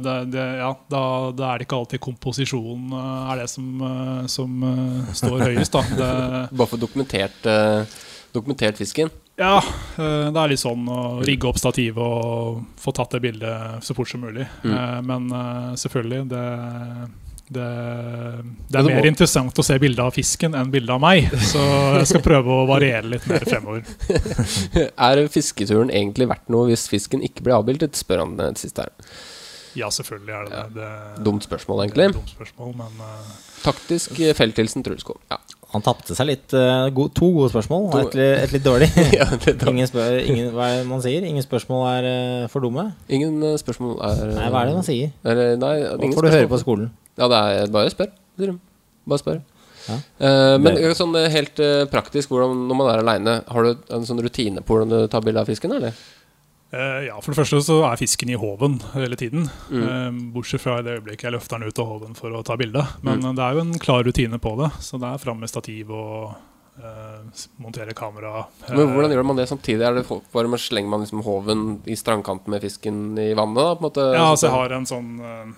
[0.62, 1.02] ja, da,
[1.36, 5.76] da er det ikke alltid komposisjon eh, er det som, eh, som eh, står høyest.
[5.76, 5.84] Da.
[6.00, 6.10] Det,
[6.56, 8.00] Bare få dokumentert, eh,
[8.32, 9.12] dokumentert fisken?
[9.36, 9.58] ja,
[10.00, 13.92] eh, det er litt sånn å rigge opp stativet og få tatt det bildet så
[13.96, 14.46] fort som mulig.
[14.64, 14.72] Mm.
[14.72, 16.44] Eh, Men eh, selvfølgelig, det,
[17.46, 17.66] det,
[18.66, 21.28] det er det mer interessant å se bilde av fisken enn bilde av meg.
[21.46, 21.62] Så
[22.00, 23.86] jeg skal prøve å variere litt mer fremover.
[25.06, 27.94] Er fisketuren egentlig verdt noe hvis fisken ikke blir avbildet?
[27.98, 29.14] Spør han det siste her.
[29.76, 30.64] Ja, selvfølgelig er det ja.
[30.74, 30.88] det.
[31.24, 32.16] Dumt spørsmål, det er egentlig.
[32.16, 33.30] Dumt spørsmål, men uh...
[33.60, 35.20] Taktisk eh, felthilsen Trulskog.
[35.30, 35.38] Ja.
[35.74, 36.48] Han tapte seg litt.
[36.54, 38.88] Uh, go to gode spørsmål, og To- et, et litt dårlig.
[39.18, 41.26] ja, er ingen spør, ingen, hva er det man sier?
[41.28, 42.88] Ingen spørsmål er uh, for dumme?
[43.12, 45.12] Ingen spørsmål er Nei, hva er det man sier?
[45.26, 46.94] Eller, nei, Hva ingen får du høre på skolen?
[47.18, 48.10] Ja, det er bare spør.
[48.38, 48.58] sier de.
[49.06, 49.40] Bare spør.
[49.86, 49.94] Ja.
[50.18, 53.76] Uh, men Det- sånn eh, helt uh, praktisk, hvordan, når man er aleine, har du
[53.94, 55.94] en sånn rutine på hvordan du tar bilde av fisken, eller?
[56.74, 59.46] Uh, ja, For det første så er fisken i håven hele tiden.
[59.70, 60.32] Mm.
[60.34, 62.82] Bortsett fra i det øyeblikket jeg løfter den ut av håven for å ta bilde.
[63.06, 63.36] Men Mm.
[63.36, 64.72] det er jo en klar rutine på det.
[64.82, 66.34] Så det er fram med stativ og
[66.82, 67.22] eh,
[67.62, 68.46] montere kamera.
[68.68, 69.80] Men hvordan gjør man det samtidig?
[69.86, 73.62] Er det bare med Slenger man liksom håven i strandkanten med fisken i vannet?
[73.62, 74.12] da, på en måte?
[74.18, 75.54] Ja, altså jeg har en sånn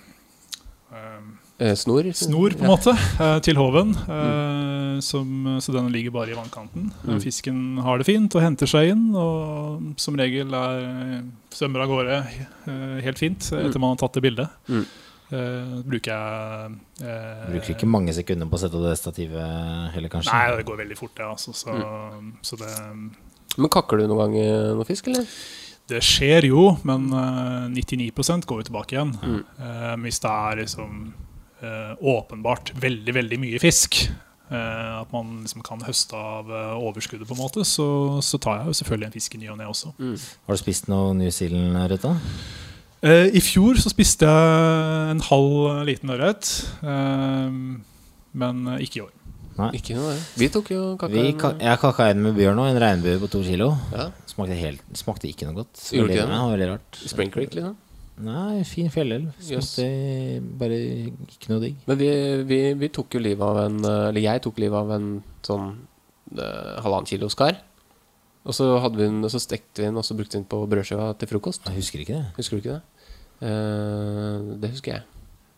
[1.59, 2.07] snor?
[2.15, 3.95] snor, på en måte, eh, til håven.
[4.07, 5.01] Mm.
[5.03, 6.93] som, så den ligger bare i vannkanten.
[7.07, 7.19] Mm.
[7.23, 11.23] Fisken har det fint og henter seg inn, og som regel er,
[11.55, 14.57] svømmer av gårde eh, helt fint etter man har tatt det bildet.
[14.69, 14.87] Mm.
[15.29, 20.33] Uh, bruker jeg uh, Bruker ikke mange sekunder på å sette det stativet heller, kanskje.
[20.33, 21.27] Nei, det går veldig fort, det.
[21.29, 22.31] Altså, så, Mm.
[22.41, 22.71] så det,
[23.59, 25.29] Men kakker du noen gang eh, noe fisk, eller?
[25.89, 29.13] det skjer jo, men uh, 99% går jo tilbake igjen.
[29.21, 29.39] Mm.
[29.61, 31.28] Uh, hvis det er liksom eh,
[31.61, 33.99] åpenbart veldig, veldig mye fisk,
[34.51, 37.89] eh, at man liksom kan høste av eh, overskuddet, på en måte, så,
[38.23, 39.93] så tar jeg jo selvfølgelig en fisk i ny og ne også.
[39.99, 42.15] Har du spist noe New Zealand-ørret, da?
[43.03, 46.49] Eh, I fjor så spiste jeg en halv liten ørret,
[46.83, 47.51] eh,
[48.43, 49.15] men eh, ikke i år.
[49.75, 50.23] Ikke noe, ja.
[50.39, 50.83] Vi tok jo.
[51.11, 53.73] Vi, ka jeg kakka en med Bjørn òg, en regnbue på to kilo.
[53.91, 54.05] Ja.
[54.31, 55.81] Smakte, helt, smakte ikke noe godt.
[55.91, 56.37] Gjorde ikke det?
[56.53, 56.99] Veldig rart.
[57.11, 57.75] Spring Creek, liksom.
[58.25, 59.31] Nei, fin fjellelv.
[59.47, 59.75] Yes.
[60.59, 61.79] Bare ikke noe digg.
[61.89, 62.11] Men vi,
[62.49, 65.11] vi, vi tok jo livet av en eh, Eller jeg tok livet av en
[65.47, 65.69] sånn
[66.39, 67.61] uh, halvannen kilo skar.
[68.49, 70.49] Og så, hadde vi den, og så stekte vi den, og så brukte vi den
[70.51, 71.69] på brødskiva til frokost.
[71.69, 72.33] Jeg husker ikke det.
[72.39, 73.15] Husker du ikke det?
[73.39, 75.07] Uh, det husker jeg.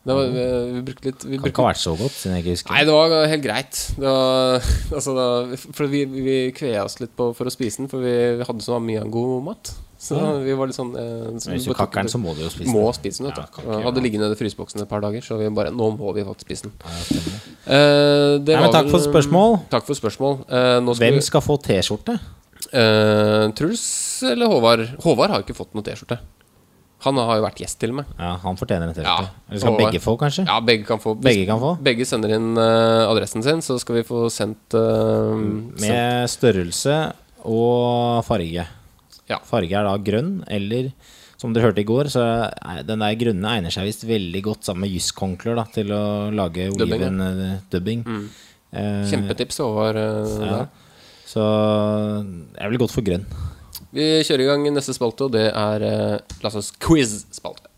[0.01, 2.35] Det var, vi, vi brukte litt vi Kan brukte, ikke ha vært så godt, siden
[2.37, 2.73] jeg ikke husker.
[2.73, 3.81] Nei, det var helt greit.
[4.01, 5.27] Det var, altså, da,
[5.77, 8.65] for vi, vi kvea oss litt på, for å spise den, for vi, vi hadde
[8.65, 9.73] så mye god mat.
[10.01, 10.31] Så Ja.
[10.41, 12.73] vi var litt sånn eh, så Hvis du kakker den, så må du jo spise
[12.73, 12.97] må den.
[12.97, 13.27] spise den.
[13.29, 13.63] vet du.
[13.69, 16.25] gjøre hadde ligget liggende i fryseboksen et par dager, så vi bare Nå må vi
[16.25, 16.73] faktisk spise den.
[17.69, 19.61] Eh, det Nei, men var takk for spørsmål.
[19.71, 20.39] Takk for spørsmål.
[20.49, 22.19] Eh, nå skal Hvem skal få T-skjorte?
[22.73, 24.87] eh, Truls eller Håvard?
[25.05, 26.19] Håvard har jo ikke fått noe T-skjorte.
[27.05, 28.05] Han har jo vært gjest til meg.
[28.19, 29.05] Ja, Han fortjener en T-skjorte.
[29.05, 29.93] Ja, Eller skal Håvard.
[29.93, 30.47] begge få, kanskje?
[30.47, 31.15] Ja, begge kan få.
[31.21, 31.77] Begge kan få.
[31.83, 37.13] Begge sender inn eh, adressen sin, så skal vi få sendt eh, sendt- Med størrelse
[37.45, 38.67] og farge.
[39.31, 39.39] Ja.
[39.47, 40.91] Farge er da grønn, eller
[41.41, 44.69] som dere hørte i går, så er den der grønne egner seg visst veldig godt
[44.69, 46.03] sammen med jysskonkler til å
[46.35, 46.99] lage Dubbing, ja.
[46.99, 48.05] oliven-dubbing.
[48.71, 50.51] Eh, Kjempetips, over uh, Ja.
[50.59, 50.69] der.
[51.31, 51.43] Så
[52.59, 53.25] jeg ville gått for grønn.
[53.95, 57.71] Vi kjører i gang neste spalte, og det er uh, Lasses quiz-spalte.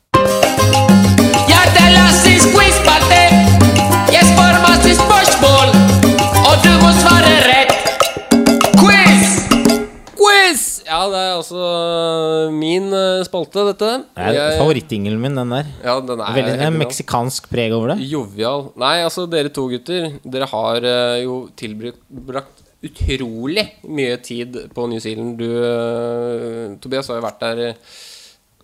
[13.57, 13.90] Eh, dette.
[14.16, 15.66] Det er Jeg- favorittingelen min, den der.
[15.84, 18.09] Ja, den er Veldig den er meksikansk preg over det.
[18.09, 18.72] Jovial.
[18.76, 24.98] Nei, altså, dere to gutter, dere har uh, jo tilbrakt utrolig mye tid på New
[24.98, 25.38] Zealand.
[25.38, 27.76] Du, uh, Tobias, har jo vært der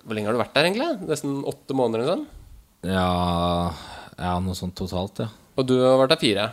[0.05, 1.09] Hvor lenge har du vært der, egentlig?
[1.09, 2.27] Nesten åtte måneder eller sånn?
[2.89, 3.73] Ja,
[4.17, 5.29] ja, noe sånt totalt, ja.
[5.59, 6.49] Og du har vært der fire.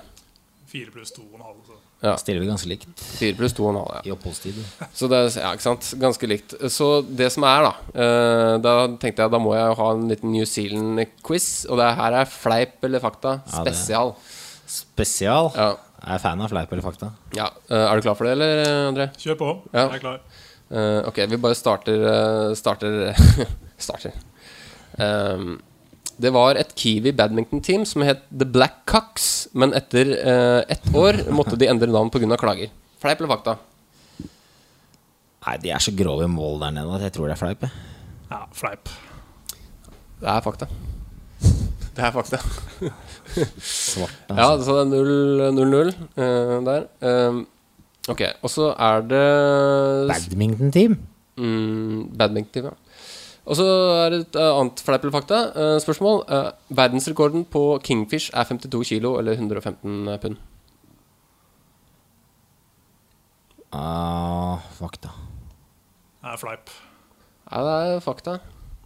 [0.68, 1.75] Fire pluss to og en halv.
[2.04, 2.12] Så.
[2.22, 4.02] Stiller vi ganske likt Fire pluss to og en halv, ja.
[4.06, 4.58] i oppholdstid.
[4.94, 5.88] Så det er, ja, ikke sant?
[6.02, 6.54] Ganske likt.
[6.70, 7.72] Så det som er, da
[8.04, 11.48] eh, Da tenkte jeg da må jeg ha en liten New Zealand-quiz.
[11.72, 14.14] Og det her er fleip eller fakta Ja, spesial.
[14.70, 15.50] Spesial.
[15.56, 15.72] Ja.
[16.06, 17.10] Jeg er fan av fleip eller fakta.
[17.34, 17.48] ja.
[17.72, 19.08] eh, er du klar for det, eller, André?
[19.24, 19.50] Kjør på.
[19.74, 19.88] Ja.
[19.88, 20.20] Jeg er klar.
[20.76, 23.16] Eh, ok, vi bare starter eh, Starter
[23.88, 24.14] Starter.
[25.02, 25.56] Ehm,
[26.22, 31.20] det var et Kiwi badminton-team som het The Black Cocks, men etter uh, ett år
[31.36, 32.38] måtte de endre navn pga.
[32.40, 32.72] klager.
[33.02, 33.58] Fleip eller fakta?
[35.46, 37.66] Nei, de er så grove i mål der nede at jeg tror det er fleip.
[38.32, 38.90] Ja, fleip.
[40.22, 40.70] Det er fakta.
[41.96, 42.40] Det er fakta.
[43.62, 44.66] Svart, Ja, altså.
[44.66, 46.88] så det er 0-0 uh, der.
[47.04, 47.44] Uh,
[48.12, 49.28] ok, og så er det
[50.10, 50.98] Badminton-team?
[51.38, 52.74] Mm, badminton, ja.
[53.46, 53.66] Og så
[54.06, 55.42] er det et eh, annet fleip eller fakta.
[55.54, 56.24] Eh, spørsmål.
[56.30, 60.40] Eh, verdensrekorden på kingfish er 52 kilo eller 115 pund.
[63.76, 65.14] Ah, fakta.
[66.24, 66.74] Det er fleip.
[67.52, 68.40] Ja, det er fakta.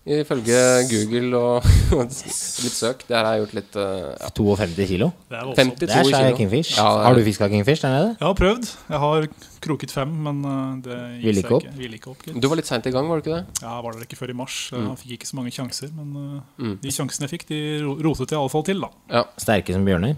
[0.10, 1.66] Ifølge Google og
[2.00, 3.04] litt søk.
[3.06, 4.30] Det her har jeg gjort litt eh, ja.
[4.34, 5.10] 52 kilo?
[5.30, 5.76] Det er voldsomt.
[5.84, 6.72] 52 Det er kingfish.
[6.80, 8.08] Ja, det er- Har du fiska kingfish der nede?
[8.18, 8.72] Jeg har prøvd.
[8.90, 9.28] Jeg har
[9.62, 11.68] kroket fem, men uh, det gikk seg ikke opp?
[11.68, 11.78] ikke.
[11.84, 12.40] Ville ikke opp gitt.
[12.42, 13.62] Du var litt seint i gang, var du ikke det?
[13.62, 14.58] Ja, jeg var der ikke før i mars.
[14.72, 14.88] så Mm.
[14.90, 15.94] Jeg fikk ikke så mange sjanser.
[15.94, 16.76] Men mm.
[16.82, 18.82] de sjansene jeg fikk, de ro- rotet jeg iallfall til.
[18.82, 18.90] da
[19.20, 19.24] Ja.
[19.38, 20.16] Sterke som bjørner?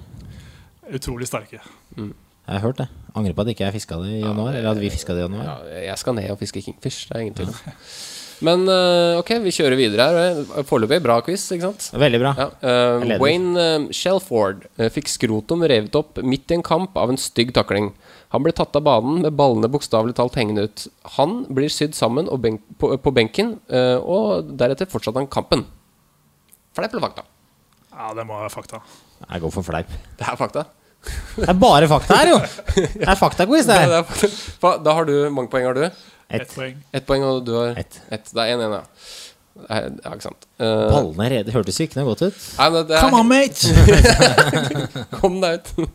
[0.93, 1.59] Utrolig sterke.
[1.97, 2.13] Jeg
[2.47, 2.87] har hørt det.
[3.15, 4.53] Angrer på at ikke jeg fiska det i januar.
[4.55, 5.43] Eller at vi fiska det i januar.
[5.67, 5.83] ja.
[5.91, 7.07] Jeg skal ned og fiske kingfish.
[7.09, 7.55] Det er ingen tvil om.
[8.41, 10.39] Men eh, ok, vi kjører videre her.
[10.65, 11.89] Foreløpig bra quiz, ikke sant?
[12.01, 12.31] Veldig bra.
[12.39, 17.13] Ja, Uh, Wayne eh, Shelford eh, fikk skrotum revet opp midt i en kamp av
[17.13, 17.91] en stygg takling.
[18.33, 20.85] Han ble tatt av banen med ballene bokstavelig talt hengende ut.
[21.19, 25.65] Han blir sydd sammen og benk på, på benken, uh, og deretter fortsatte han kampen.
[26.77, 27.25] Fleip eller fakta?
[27.91, 28.79] Ja, det må være fakta.
[29.27, 29.89] Jeg går for fleip.
[30.17, 30.63] Det er fakta.
[31.35, 32.37] Det er bare fakta her, jo!
[33.01, 33.89] Det er faktaquiz, det Ja, her.
[33.91, 34.27] det er fakta.
[34.61, 35.85] Fa- Da har du mange poeng, har du?
[36.37, 36.79] Ett poeng.
[36.93, 37.99] Ett poeng, og du har Ett.
[38.11, 38.31] Et.
[38.31, 38.81] Det er 1-1, ja.
[39.67, 40.45] Eh, Ja, ikke sant.
[40.61, 41.53] Uh, Ballene er rede.
[41.53, 42.37] Hørtes ikke noe godt ut.
[42.57, 45.07] Nei, det, det er, Come on, mate!
[45.19, 45.89] Kom deg ut.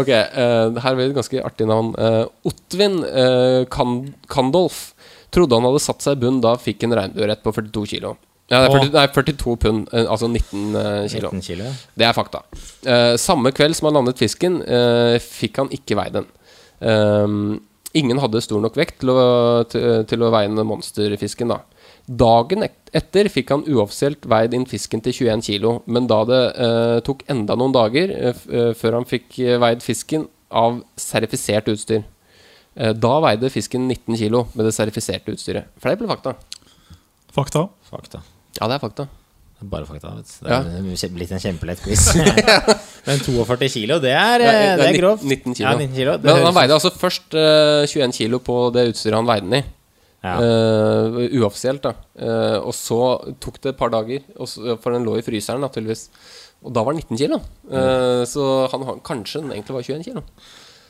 [0.00, 1.92] ok, eh, her blir det et ganske artig navn.
[2.00, 4.80] Uh, Ottvin uh, Kand Kandolf
[5.34, 8.16] trodde han hadde satt seg i bunn da fikk en regnbuerett på 42 kilo.
[8.48, 11.30] Ja, det er 40, nei, 42 pund, eh, altså 19 eh, kilo.
[11.36, 11.72] 19 kilo.
[12.00, 12.40] Det er fakta.
[12.80, 16.28] Eh, samme kveld som han landet fisken, eh, fikk han ikke veid den.
[16.80, 17.42] Ehm,
[17.96, 19.20] ingen hadde stor nok vekt til å,
[19.70, 21.52] til, til å veie monsterfisken.
[21.54, 21.62] da
[22.08, 22.64] Dagen
[22.96, 27.24] etter fikk han uoffisielt veid inn fisken til 21 kilo, men da det eh, tok
[27.28, 32.06] enda noen dager eh, eh, før han fikk eh, veid fisken av serifisert utstyr.
[32.78, 35.68] Eh, da veide fisken 19 kilo med det serifiserte utstyret.
[35.82, 36.36] Fleip eller fakta?
[37.34, 37.66] Fakta.
[37.90, 38.22] Fakta.
[38.56, 39.08] Ja, det er fakta.
[39.58, 40.14] Er Bare fakta.
[40.16, 40.46] vet du.
[40.46, 41.12] Det er ja.
[41.12, 42.08] blitt en kjempelett quiz.
[43.06, 45.22] Men 42 kilo, det er, eh, Ja, det er grovt.
[45.24, 45.68] 19 kilo.
[45.70, 46.18] Ja, 19 kilo.
[46.22, 49.64] Men han veide altså først uh, 21 kilo på det utstyret han veide den i.
[50.24, 50.34] ja.
[50.42, 51.92] Uh, uoffisielt, da.
[52.18, 53.00] Uh, og så
[53.40, 56.08] tok det et par dager, og så, for den lå i fryseren, naturligvis.
[56.64, 57.38] Og da var den 19 kilo.
[57.70, 58.24] Mm.
[58.26, 60.22] så han, har- kanskje den egentlig var 21 kilo.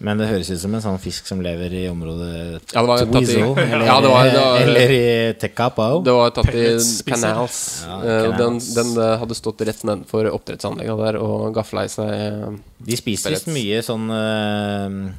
[0.01, 3.01] Men det høres ut som en sånn fisk som lever i området Ja, det var
[3.03, 5.89] tatt i- eller, Ja, det var- det var- eller i Tekapo.
[6.07, 6.67] Det var tatt i
[7.09, 7.85] canals.
[7.87, 12.13] Ja, Eh, den, den eh, hadde stått rett nedenfor oppdrettsanlegget der og gafla i seg
[12.15, 12.55] eh,
[12.87, 15.11] De spiser visst mye sånn eh,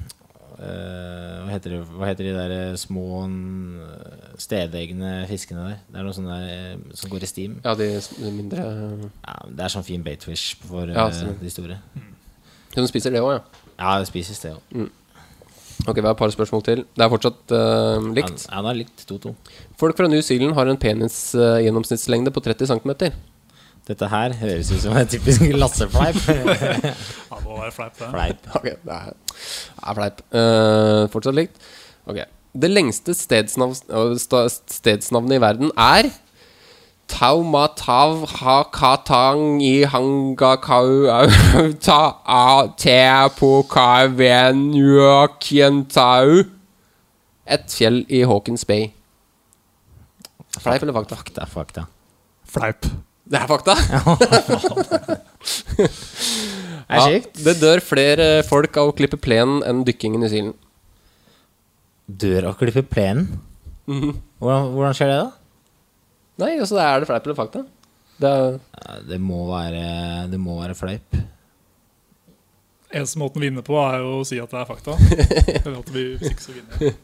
[0.64, 3.06] eh, hva, heter det, hva heter de der små
[4.40, 5.78] stedegne fiskene der?
[5.92, 7.58] Det er noe sånn der som går i stim.
[7.66, 7.90] Ja, de
[8.32, 11.80] mindre Ja, det er sånn fin baitfish for Ja, de store.
[12.76, 13.66] Hun spiser det òg, ja.
[13.80, 14.90] Ja, det spises det òg.
[15.88, 16.84] Ok, vi har et par spørsmål til.
[16.84, 18.44] Det er fortsatt uh, likt.
[18.50, 19.32] ja, det er likt 2-2.
[19.80, 22.92] Folk fra New Zealand har en penisgjennomsnittslengde på 30 cm.
[23.90, 26.20] Dette her høres ut som en typisk Lasse-fleip.
[27.30, 28.10] Ja, må være fleip, det.
[28.12, 28.50] Fleip.
[28.60, 30.22] Ok, det er, det er fleip.
[30.36, 31.70] Uh, fortsatt likt.
[32.10, 32.20] Ok.
[32.60, 33.78] Det lengste stedsnavn,
[34.20, 36.10] stedsnavnet i verden er
[37.10, 43.00] Taumatav hakatang i hangakau au ta a te
[43.40, 44.64] på kaven
[45.90, 46.44] tau
[47.50, 48.92] Et fjell i Hawkins Bay.
[50.60, 51.16] Fleip eller fakta?
[51.18, 51.86] Fakta, fakta.
[52.46, 52.86] Fleip.
[53.30, 53.76] Det er fakta.
[56.90, 57.36] Det er kjipt.
[57.46, 60.56] det dør flere folk av å klippe plenen enn dykkingen i silen.
[62.10, 63.28] Dør av å klippe plenen?
[63.86, 64.16] Mhm.
[64.42, 65.39] hvordan, hvordan skjer det, da?
[66.40, 67.66] Nei, altså er det fleip eller fakta.
[68.20, 68.58] Det er,
[69.10, 69.84] Det må være,
[70.32, 71.20] det må være fleip.
[72.90, 74.96] Eneste måten å vinne på, er jo å si at det er fakta.
[75.60, 76.96] Eller at vi, ikke så vinner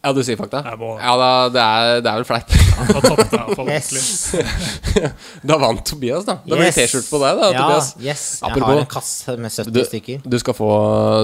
[0.00, 0.62] ja, du sier fakta?
[0.80, 2.48] Må- Ja, da, det, er, det er vel fleip.
[2.48, 3.64] Da.
[3.68, 4.32] Yes.
[5.50, 6.38] Da vant Tobias, da.
[6.40, 6.78] Da blir det Yes.
[6.80, 7.90] T-skjorte på deg, da, ja, Tobias.
[8.00, 8.22] Yes.
[8.40, 10.22] Jeg har en kasse med 70 stykker.
[10.24, 10.70] du skal få,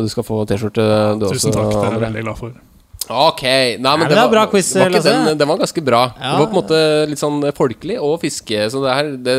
[0.05, 0.85] du skal få T-skjorte,
[1.23, 1.57] du Tusen også.
[1.57, 2.59] takk, det er jeg veldig glad for.
[3.07, 3.43] Ok.
[3.43, 6.03] Nei, men men det det var, bra quiz, var ikke den, den var ganske bra.
[6.19, 6.33] Ja.
[6.33, 6.81] Det var på en måte
[7.11, 8.65] litt sånn folkelig og fiske.
[8.73, 9.37] Så det er det,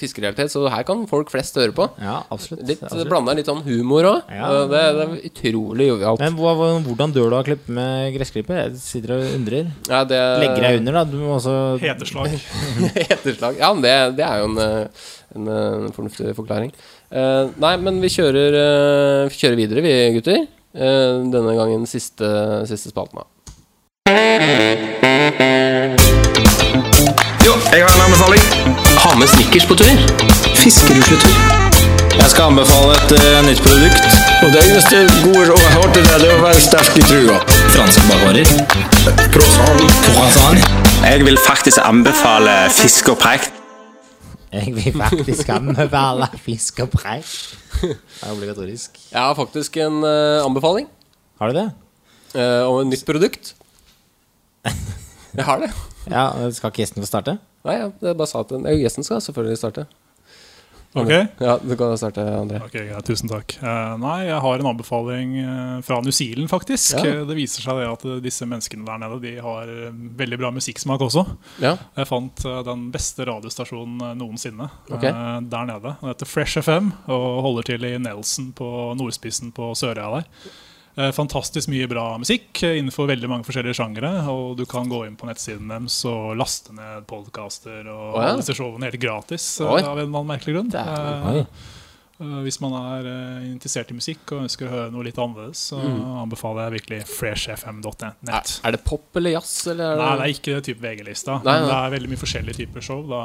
[0.00, 0.52] fiskerealitet.
[0.52, 1.88] Så her kan folk flest høre på.
[2.02, 2.64] Ja, absolutt.
[2.66, 3.10] Litt absolutt.
[3.10, 4.32] Blanda litt sånn humor òg.
[4.32, 4.50] Ja.
[4.72, 6.24] Det, det er utrolig jovialt.
[6.24, 6.54] Men hva,
[6.86, 8.60] hvordan dør du av å klippe med gressklipper?
[8.64, 9.70] Jeg sitter og undrer.
[9.90, 11.04] Ja, det, Legger deg under, da.
[11.10, 12.34] Du må også Heteslag.
[13.12, 13.62] Heteslag.
[13.62, 14.90] Ja, men det, det er jo en, en,
[15.36, 16.74] en, eh, fornuftig forklaring.
[17.06, 20.46] Uh, nei, men vi kjører, uh, vi kjører videre, vi gutter.
[20.76, 22.26] Eh, denne gangen siste,
[22.68, 23.18] siste spalten.
[23.18, 23.24] da.
[27.46, 28.42] Jo, jeg har en anbefaling.
[29.04, 29.96] Ha med snickers på tur.
[30.54, 31.32] Fiskerusletur.
[32.16, 34.04] Jeg skal anbefale et uh, nytt produkt.
[34.44, 37.08] Og det eneste gode rådet jeg har til deg, det er å være sterk i
[37.08, 37.40] trua.
[37.72, 38.46] Franske bakvarer.
[39.32, 40.72] Croissant.
[41.06, 43.55] Jeg vil faktisk anbefale fisk og preik.
[44.52, 47.26] Jeg vil faktisk anbefale fisk og preik.
[47.82, 48.98] Det er obligatorisk.
[49.12, 50.86] Jeg har faktisk en eh, anbefaling
[51.40, 51.66] Har du det?
[52.38, 53.54] eh, om et nytt produkt.
[55.36, 55.70] Jeg har det.
[56.08, 56.22] Ja,
[56.54, 57.34] Skal ikke gjesten få starte?
[57.66, 59.86] Nei, ja, det er bare sa at den- eh, Gjesten skal selvfølgelig starte.
[60.96, 61.12] Ok?
[61.44, 62.60] Ja, Du kan starte, André.
[62.64, 63.56] Ok, ja, Tusen takk.
[63.60, 66.96] Eh, nei, jeg har en anbefaling eh, fra New Zealand, faktisk.
[66.96, 67.04] Ja.
[67.20, 69.72] Eh, Det viser seg det at disse menneskene der nede De har
[70.22, 71.26] veldig bra musikksmak også.
[71.62, 71.74] Ja.
[71.96, 75.10] Jeg fant den beste radiostasjonen noensinne okay.
[75.12, 75.96] eh, der nede.
[76.00, 80.30] Den heter Fresh FM og holder til i Nelson på nordspissen på Sørøya der.
[80.96, 84.12] Eh, Fantastisk mye bra musikk eh, innenfor veldig mange forskjellige sjangere.
[84.32, 88.30] Og du kan gå inn på nettsiden deres og laste ned podkaster og oh, ja.
[88.30, 89.48] alle disse showene helt gratis.
[89.60, 89.82] eh, Oi.
[89.84, 90.72] Av en annen merkelig grunn.
[90.74, 91.42] Eh,
[92.16, 93.06] Eh, Hvis man er
[93.44, 95.98] interessert i musikk og ønsker å høre noe litt annerledes, så Mm.
[96.22, 98.16] anbefaler jeg virkelig freshfm.net.
[98.32, 99.66] Er, er det pop eller jazz?
[99.68, 99.96] Eller er.
[100.00, 101.34] Nei, det er ikke type VG-lista.
[101.44, 103.02] Men det er veldig mye forskjellige typer show.
[103.10, 103.20] Da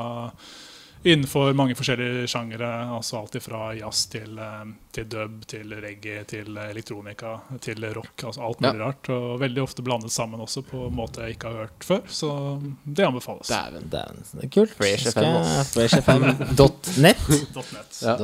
[1.03, 2.67] Innenfor mange forskjellige sjangere.
[2.93, 8.23] Altså alt fra jazz til, eh, til dub, til reggae, til elektronika, til rock.
[8.27, 8.85] Altså alt mulig Ja.
[8.85, 9.09] rart.
[9.09, 12.01] Og veldig ofte blandet sammen også på en måte jeg ikke har hørt før.
[12.07, 13.47] Så det anbefales.
[13.47, 13.89] Dæven.
[13.89, 14.77] Det det er kult.
[14.77, 15.43] Fresh FM.
[15.73, 16.97] Freshfm.net.
[17.73, 18.01] .net.
[18.01, 18.17] Ja.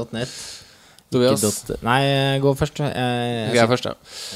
[1.08, 1.44] Tobias,
[1.88, 2.02] nei,
[2.44, 2.82] gå først.
[2.84, 3.94] Jeg, jeg, jeg først, ja.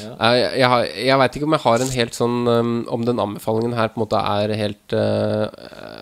[0.08, 3.76] Jeg, jeg, jeg veit ikke om jeg har en helt sånn um, Om den anbefalingen
[3.76, 5.52] her på en måte er helt uh,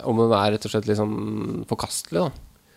[0.06, 2.68] Om den er rett og slett litt sånn forkastelig, da.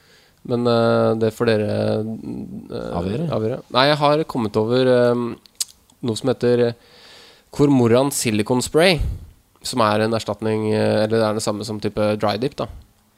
[0.49, 3.61] Men uh, det får dere uh, Avgjøre.
[3.77, 5.27] Nei, jeg har kommet over um,
[6.01, 6.71] noe som heter
[7.53, 8.97] Kormoran silicon spray.
[9.63, 12.71] Som er en erstatning Eller det er det samme som type dry dip, da.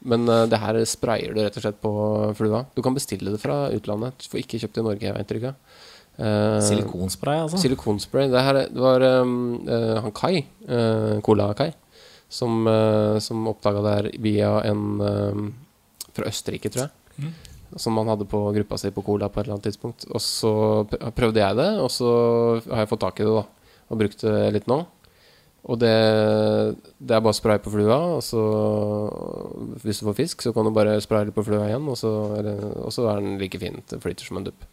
[0.05, 1.91] Men uh, det her sprayer du rett og slett på
[2.37, 2.63] flua.
[2.77, 4.17] Du kan bestille det fra utlandet.
[4.21, 5.53] Du får ikke kjøpt det i Norge, jeg vet ikke.
[6.15, 7.57] Uh, Silikonspray, altså.
[7.59, 8.29] Silikonspray.
[8.31, 9.33] Det, her, er- det var um,
[9.67, 11.71] uh, han Kai, uh, Cola-Kai,
[12.31, 14.85] som, uh, som oppdaga det her via en
[16.15, 17.33] fra Østerrike, tror jeg.
[17.81, 20.05] Som han hadde på gruppa si på Cola på et eller annet tidspunkt.
[20.15, 20.51] Og så
[21.17, 22.11] prøvde jeg det, og så
[22.69, 23.43] har jeg fått tak i det, da.
[23.91, 24.77] Og brukt det litt nå.
[25.65, 25.93] Og det,
[27.01, 28.41] det er bare å spraye på flua, og så
[29.81, 32.11] Hvis du får fisk, så kan du bare spraye litt på flua igjen, og så,
[32.37, 33.81] eller, og så er den like fin.
[33.89, 34.67] Det flyter som en dupp.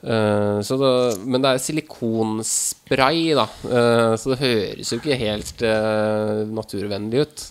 [0.00, 0.90] Så da,
[1.24, 3.46] men det er silikonspray, da.
[3.66, 7.46] uh, så det høres jo ikke helt uh, naturvennlig ut.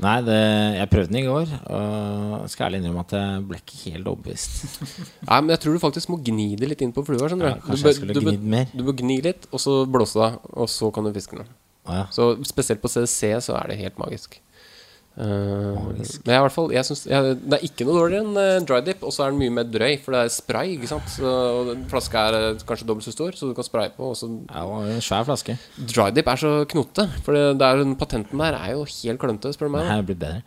[0.00, 0.36] Nei, det,
[0.78, 4.80] jeg prøvde den i går, og skal ærlig innrømme at jeg ble ikke helt overbevist.
[5.28, 7.28] Nei, men jeg tror du faktisk må gni det litt inn på flua.
[7.28, 10.88] Ja, du kanskje du, du bør gni litt, og så blåse det av, og så
[10.94, 11.50] kan du fiske den.
[11.84, 12.06] Ah, ja.
[12.14, 14.40] Så spesielt på CDC så er det helt magisk.
[15.18, 15.78] Eh,
[16.24, 19.02] Men jeg, fall jeg synes, jeg, Det er ikke noe dårligere enn uh, dry dip,
[19.04, 20.76] og så er den mye mer drøy, for det er spray.
[20.76, 21.10] ikke sant?
[21.12, 24.12] Så, og flaska er uh, kanskje dobbelt så stor, så du kan spraye på.
[24.12, 25.58] Og så Ja, det var en svær flaske.
[25.90, 29.20] Dry dip er så knote, for det, det er, den patenten der er jo helt
[29.20, 29.90] klønete, spør du Det meg.
[29.90, 29.98] da.
[29.98, 30.42] er blitt bedre.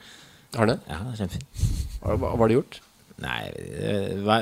[0.53, 0.93] Har den det?
[0.93, 1.63] Ja, det kjempefint.
[2.03, 2.81] Hva har var det gjort?
[3.23, 3.41] Nei,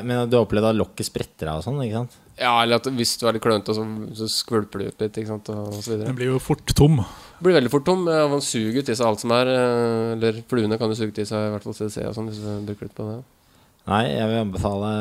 [0.07, 2.15] men du har opplevd at lokket spretter av og sånn, ikke sant?
[2.39, 3.83] Ja, eller at hvis du er litt klønete, så,
[4.17, 6.07] så skvulper det ut litt, ikke sant, og så videre.
[6.07, 7.01] Den blir jo fort tom.
[7.41, 8.03] Blir veldig fort tom.
[8.09, 9.49] ja, Man suger ut til seg alt som er.
[9.49, 12.41] eh, Eller fluene kan jo suge til seg i hvert fall CDC og sånn, hvis
[12.43, 13.15] du bruker litt på det.
[13.89, 14.91] Nei, jeg vil anbefale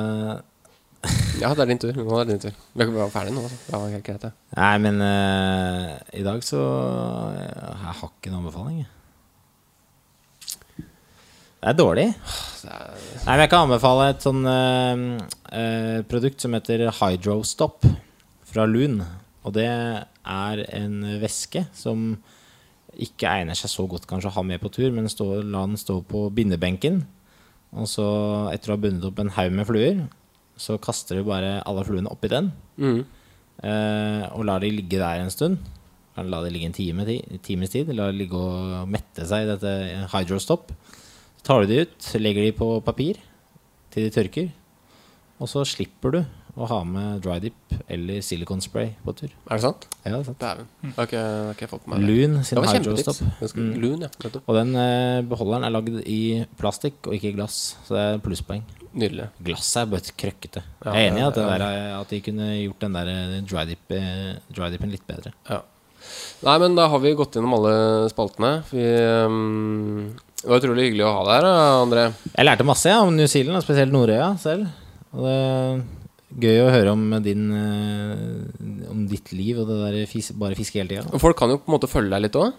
[1.42, 1.92] Ja, det er din tur.
[1.96, 2.56] Nå er det din tur.
[2.76, 3.58] Vi er ikke ferdig nå, altså.
[3.72, 4.32] Ja, helt greit, det.
[4.56, 6.60] Nei, men uh, i dag så
[7.36, 8.90] Jeg har ikke noen anbefaling, jeg.
[11.60, 12.06] Det er dårlig.
[12.64, 12.76] Nei,
[13.26, 15.02] men Jeg kan anbefale et sånn uh,
[15.52, 17.84] uh, produkt som heter Hydrostop
[18.48, 19.02] fra Loon.
[19.44, 19.66] Og det
[20.30, 22.14] er en væske som
[23.00, 25.78] ikke egner seg så godt kanskje å ha med på tur, men stå, la den
[25.78, 27.04] stå på bindebenken.
[27.78, 28.06] Og så,
[28.50, 30.00] etter å ha bundet opp en haug med fluer,
[30.60, 32.50] så kaster du bare alle fluene oppi den.
[32.80, 33.04] Mm.
[33.60, 35.60] Eh, og lar de ligge der en stund.
[36.20, 37.06] La de ligge en time,
[37.46, 37.92] times tid.
[37.94, 39.74] La de ligge og mette seg i dette
[40.12, 40.74] hydrostop.
[41.38, 43.22] Så tar du de ut, legger de på papir
[43.94, 44.50] til de tørker.
[45.40, 46.20] Og så slipper du
[46.60, 49.30] å ha med dry dip eller silicon spray på tur.
[49.48, 49.86] Er det sant?
[50.04, 50.38] Ja, det er sant.
[50.42, 50.68] Dæven.
[50.82, 52.06] Det har ikke, det har ikke jeg fått med meg.
[52.10, 53.20] Loon sin hydrostop.
[53.56, 53.72] Mm.
[53.82, 54.10] Loon, ja.
[54.44, 56.20] Og den eh, beholderen er lagd i
[56.60, 57.58] plastikk og ikke i glass,
[57.88, 58.62] så det er plusspoeng.
[58.90, 59.28] Nydelig.
[59.46, 60.64] Glasset er bare krøkkete.
[60.84, 63.36] Ja, jeg er enig i at, der, er- at de kunne gjort den der eh,
[63.46, 65.34] dry, dip, eh, dry dipen litt bedre.
[65.48, 65.60] Ja.
[66.42, 67.74] Nei, men da har vi gått gjennom alle
[68.10, 68.54] spaltene.
[68.72, 68.82] Vi,
[69.28, 71.48] um, det var utrolig hyggelig å ha deg her,
[71.84, 72.04] André.
[72.32, 74.70] Jeg lærte masse ja, om New Zealand, og spesielt Nordøya selv.
[75.12, 75.36] Og det
[76.38, 80.78] gøy å høre om din eh, Om ditt liv og det der fis, bare fiske
[80.78, 81.20] hele tida.
[81.22, 82.52] Folk kan jo på en måte følge deg litt òg.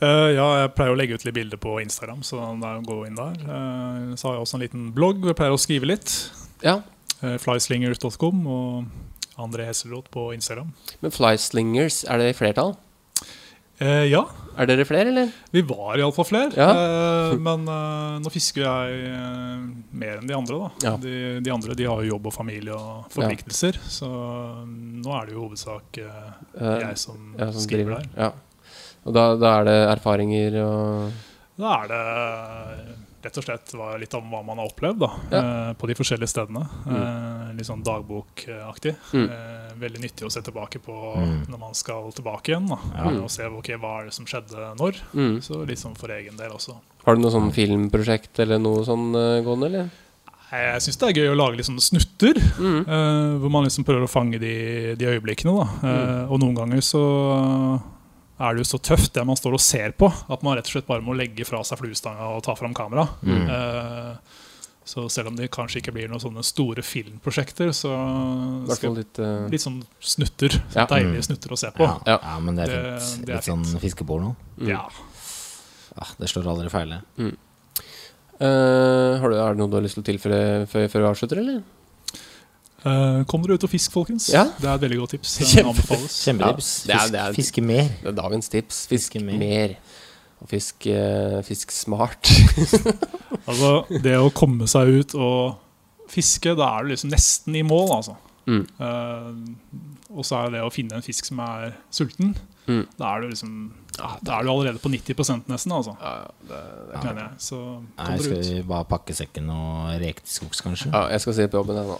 [0.00, 3.18] Uh, ja, jeg pleier å legge ut litt bilder på Instagram, så da gå inn
[3.18, 3.34] der.
[3.44, 6.14] uh, så har jeg også en liten blogg hvor jeg pleier å skrive litt.
[6.64, 6.78] Ja.
[7.20, 10.72] Uh, Flyslingers.com og André Hesselroth på Instagram.
[11.04, 12.74] Men flyslingers, er det i flertall?
[13.80, 14.24] Eh, ja,
[14.60, 15.30] Er dere flere, eller?
[15.54, 16.50] vi var iallfall flere.
[16.58, 16.68] Ja.
[17.30, 19.62] Eh, men eh, nå fisker jeg eh,
[19.96, 20.58] mer enn de andre.
[20.58, 20.92] da Ja.
[21.00, 23.78] de, de andre de har jo jobb og familie og forpliktelser.
[23.88, 26.28] Så mm, nå er det jo hovedsak eh,
[26.60, 28.08] Eh, jeg som, ja, som skriver der.
[28.18, 28.30] Ja.
[29.06, 31.12] Og da, da er det erfaringer og
[31.60, 35.72] Da er det rett og slett var litt om hva man har opplevd da, eh,
[35.76, 36.62] på de forskjellige stedene.
[36.88, 38.94] Eh, litt sånn dagbokaktig.
[39.12, 39.26] Mm.
[39.30, 41.46] Eh, veldig nyttig å se tilbake på Mm.
[41.48, 42.68] når man skal tilbake igjen.
[42.68, 42.76] Da.
[43.04, 43.22] Mm.
[43.22, 44.96] Og se okay, hva er det som skjedde når.
[45.14, 45.40] mm.
[45.42, 46.76] Så litt sånn for egen del også.
[47.04, 49.12] Har du noe sånn filmprosjekt eller noe sånn
[49.44, 49.90] gående, eller?
[50.50, 52.34] Jeg syns det er gøy å lage sånne snutter.
[52.58, 52.80] Mm.
[52.88, 55.52] uh, hvor man liksom prøver å fange de, de øyeblikkene.
[55.54, 55.66] Da.
[55.86, 57.02] Eh, og noen ganger så
[58.40, 60.72] er det jo så tøft det man står og ser på, at man rett og
[60.72, 63.04] slett bare må legge fra seg fluestanga og ta fram kamera.
[63.22, 63.42] Mm.
[63.52, 64.38] Eh,
[64.90, 67.92] så selv om det kanskje ikke blir noen sånne store filmprosjekter, så
[68.74, 69.44] skal litt uh...
[69.52, 70.56] litt sånn snutter.
[70.74, 70.86] Ja.
[70.90, 71.84] Deilige snutter å se på.
[71.84, 72.16] Ja, Ja.
[72.24, 73.26] ja, men det er Det- fint.
[73.26, 74.32] det er Litt sånn fiskeporno.
[74.58, 74.68] mm.
[74.72, 74.80] Ja.
[76.00, 76.96] Ja, det slår aldri feil.
[76.96, 77.30] det.
[78.40, 81.08] Uh, har du, er det noe du har lyst til å tilføre før, før vi
[81.10, 81.60] avslutter, eller?
[82.80, 84.30] Eh, kom dere ut og fisk, folkens.
[84.32, 84.46] Ja.
[84.56, 85.34] Det er et veldig godt tips.
[85.52, 86.70] Kjempe- Kjempetips.
[86.88, 87.88] Ja, det er- Fisk, det er- fiske mer.
[88.02, 88.86] Det er dagens tips.
[88.88, 89.38] Fisk Fiske mer.
[89.42, 89.74] mer.
[90.40, 92.30] Og fisk, uh, fisk smart.
[93.50, 93.70] Altså,
[94.04, 95.56] det å komme seg ut og
[96.10, 98.14] fiske, da er du liksom nesten i mål, altså.
[98.50, 98.62] Mm.
[98.78, 102.32] Uh, og så er det å finne en fisk som er sulten.
[102.66, 102.84] Mm.
[102.98, 103.54] Da er du liksom
[103.96, 105.94] Da er du allerede på 90 nesten, altså.
[106.00, 106.12] Ja,
[106.48, 106.60] det,
[106.92, 107.40] det, Mener jeg.
[107.42, 107.58] Så
[107.96, 108.50] kom skal dere ut.
[108.54, 110.92] vi bare pakke sekken og reke til skogs, kanskje?
[110.94, 111.98] ja, jeg skal se på jobben, jeg nå.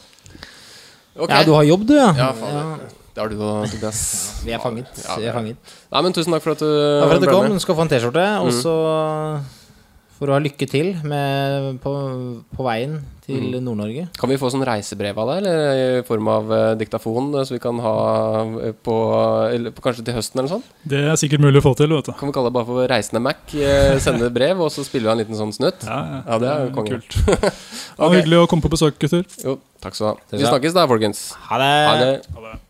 [1.18, 1.28] Ok.
[1.30, 2.12] Ja, du har jobb, du, ja.
[2.16, 2.80] Ja, faen.
[3.14, 4.00] Det har du òg, Tobias.
[4.46, 4.86] Vi er fanget.
[5.02, 5.56] Ja, Vi er fanget.
[5.90, 7.48] Nei, men tusen takk for at du Takk for at du kom.
[7.50, 8.26] Du skal få en T-skjorte.
[8.40, 9.48] Og Mm.
[10.20, 11.92] Så å ha lykke til med, på,
[12.52, 13.60] på veien til Mm.
[13.62, 14.02] Nord-Norge.
[14.18, 17.54] Kan vi få sånn reisebrev av deg, eller i form av uh, diktafon, eh, så
[17.54, 17.92] vi kan ha
[18.66, 18.96] eh, på,
[19.54, 20.64] eller på Kanskje til høsten eller sånn?
[20.82, 22.12] Det er sikkert mulig å få til, vet du.
[22.18, 23.38] Kan vi kalle det bare for Reisende Mac?
[23.54, 25.86] Uh, Sende brev, og så spiller vi en liten sånn snutt?
[25.86, 26.98] Ja, Ja, det er jo konge.
[26.98, 27.20] kult.
[27.30, 27.52] Det
[28.02, 29.22] var hyggelig å komme på besøk, gutter.
[29.46, 30.40] Jo, takk skal du ha.
[30.42, 31.22] Vi snakkes da, folkens.
[31.52, 31.70] Ha det!
[31.86, 32.10] Ha det.
[32.34, 32.69] Ha det.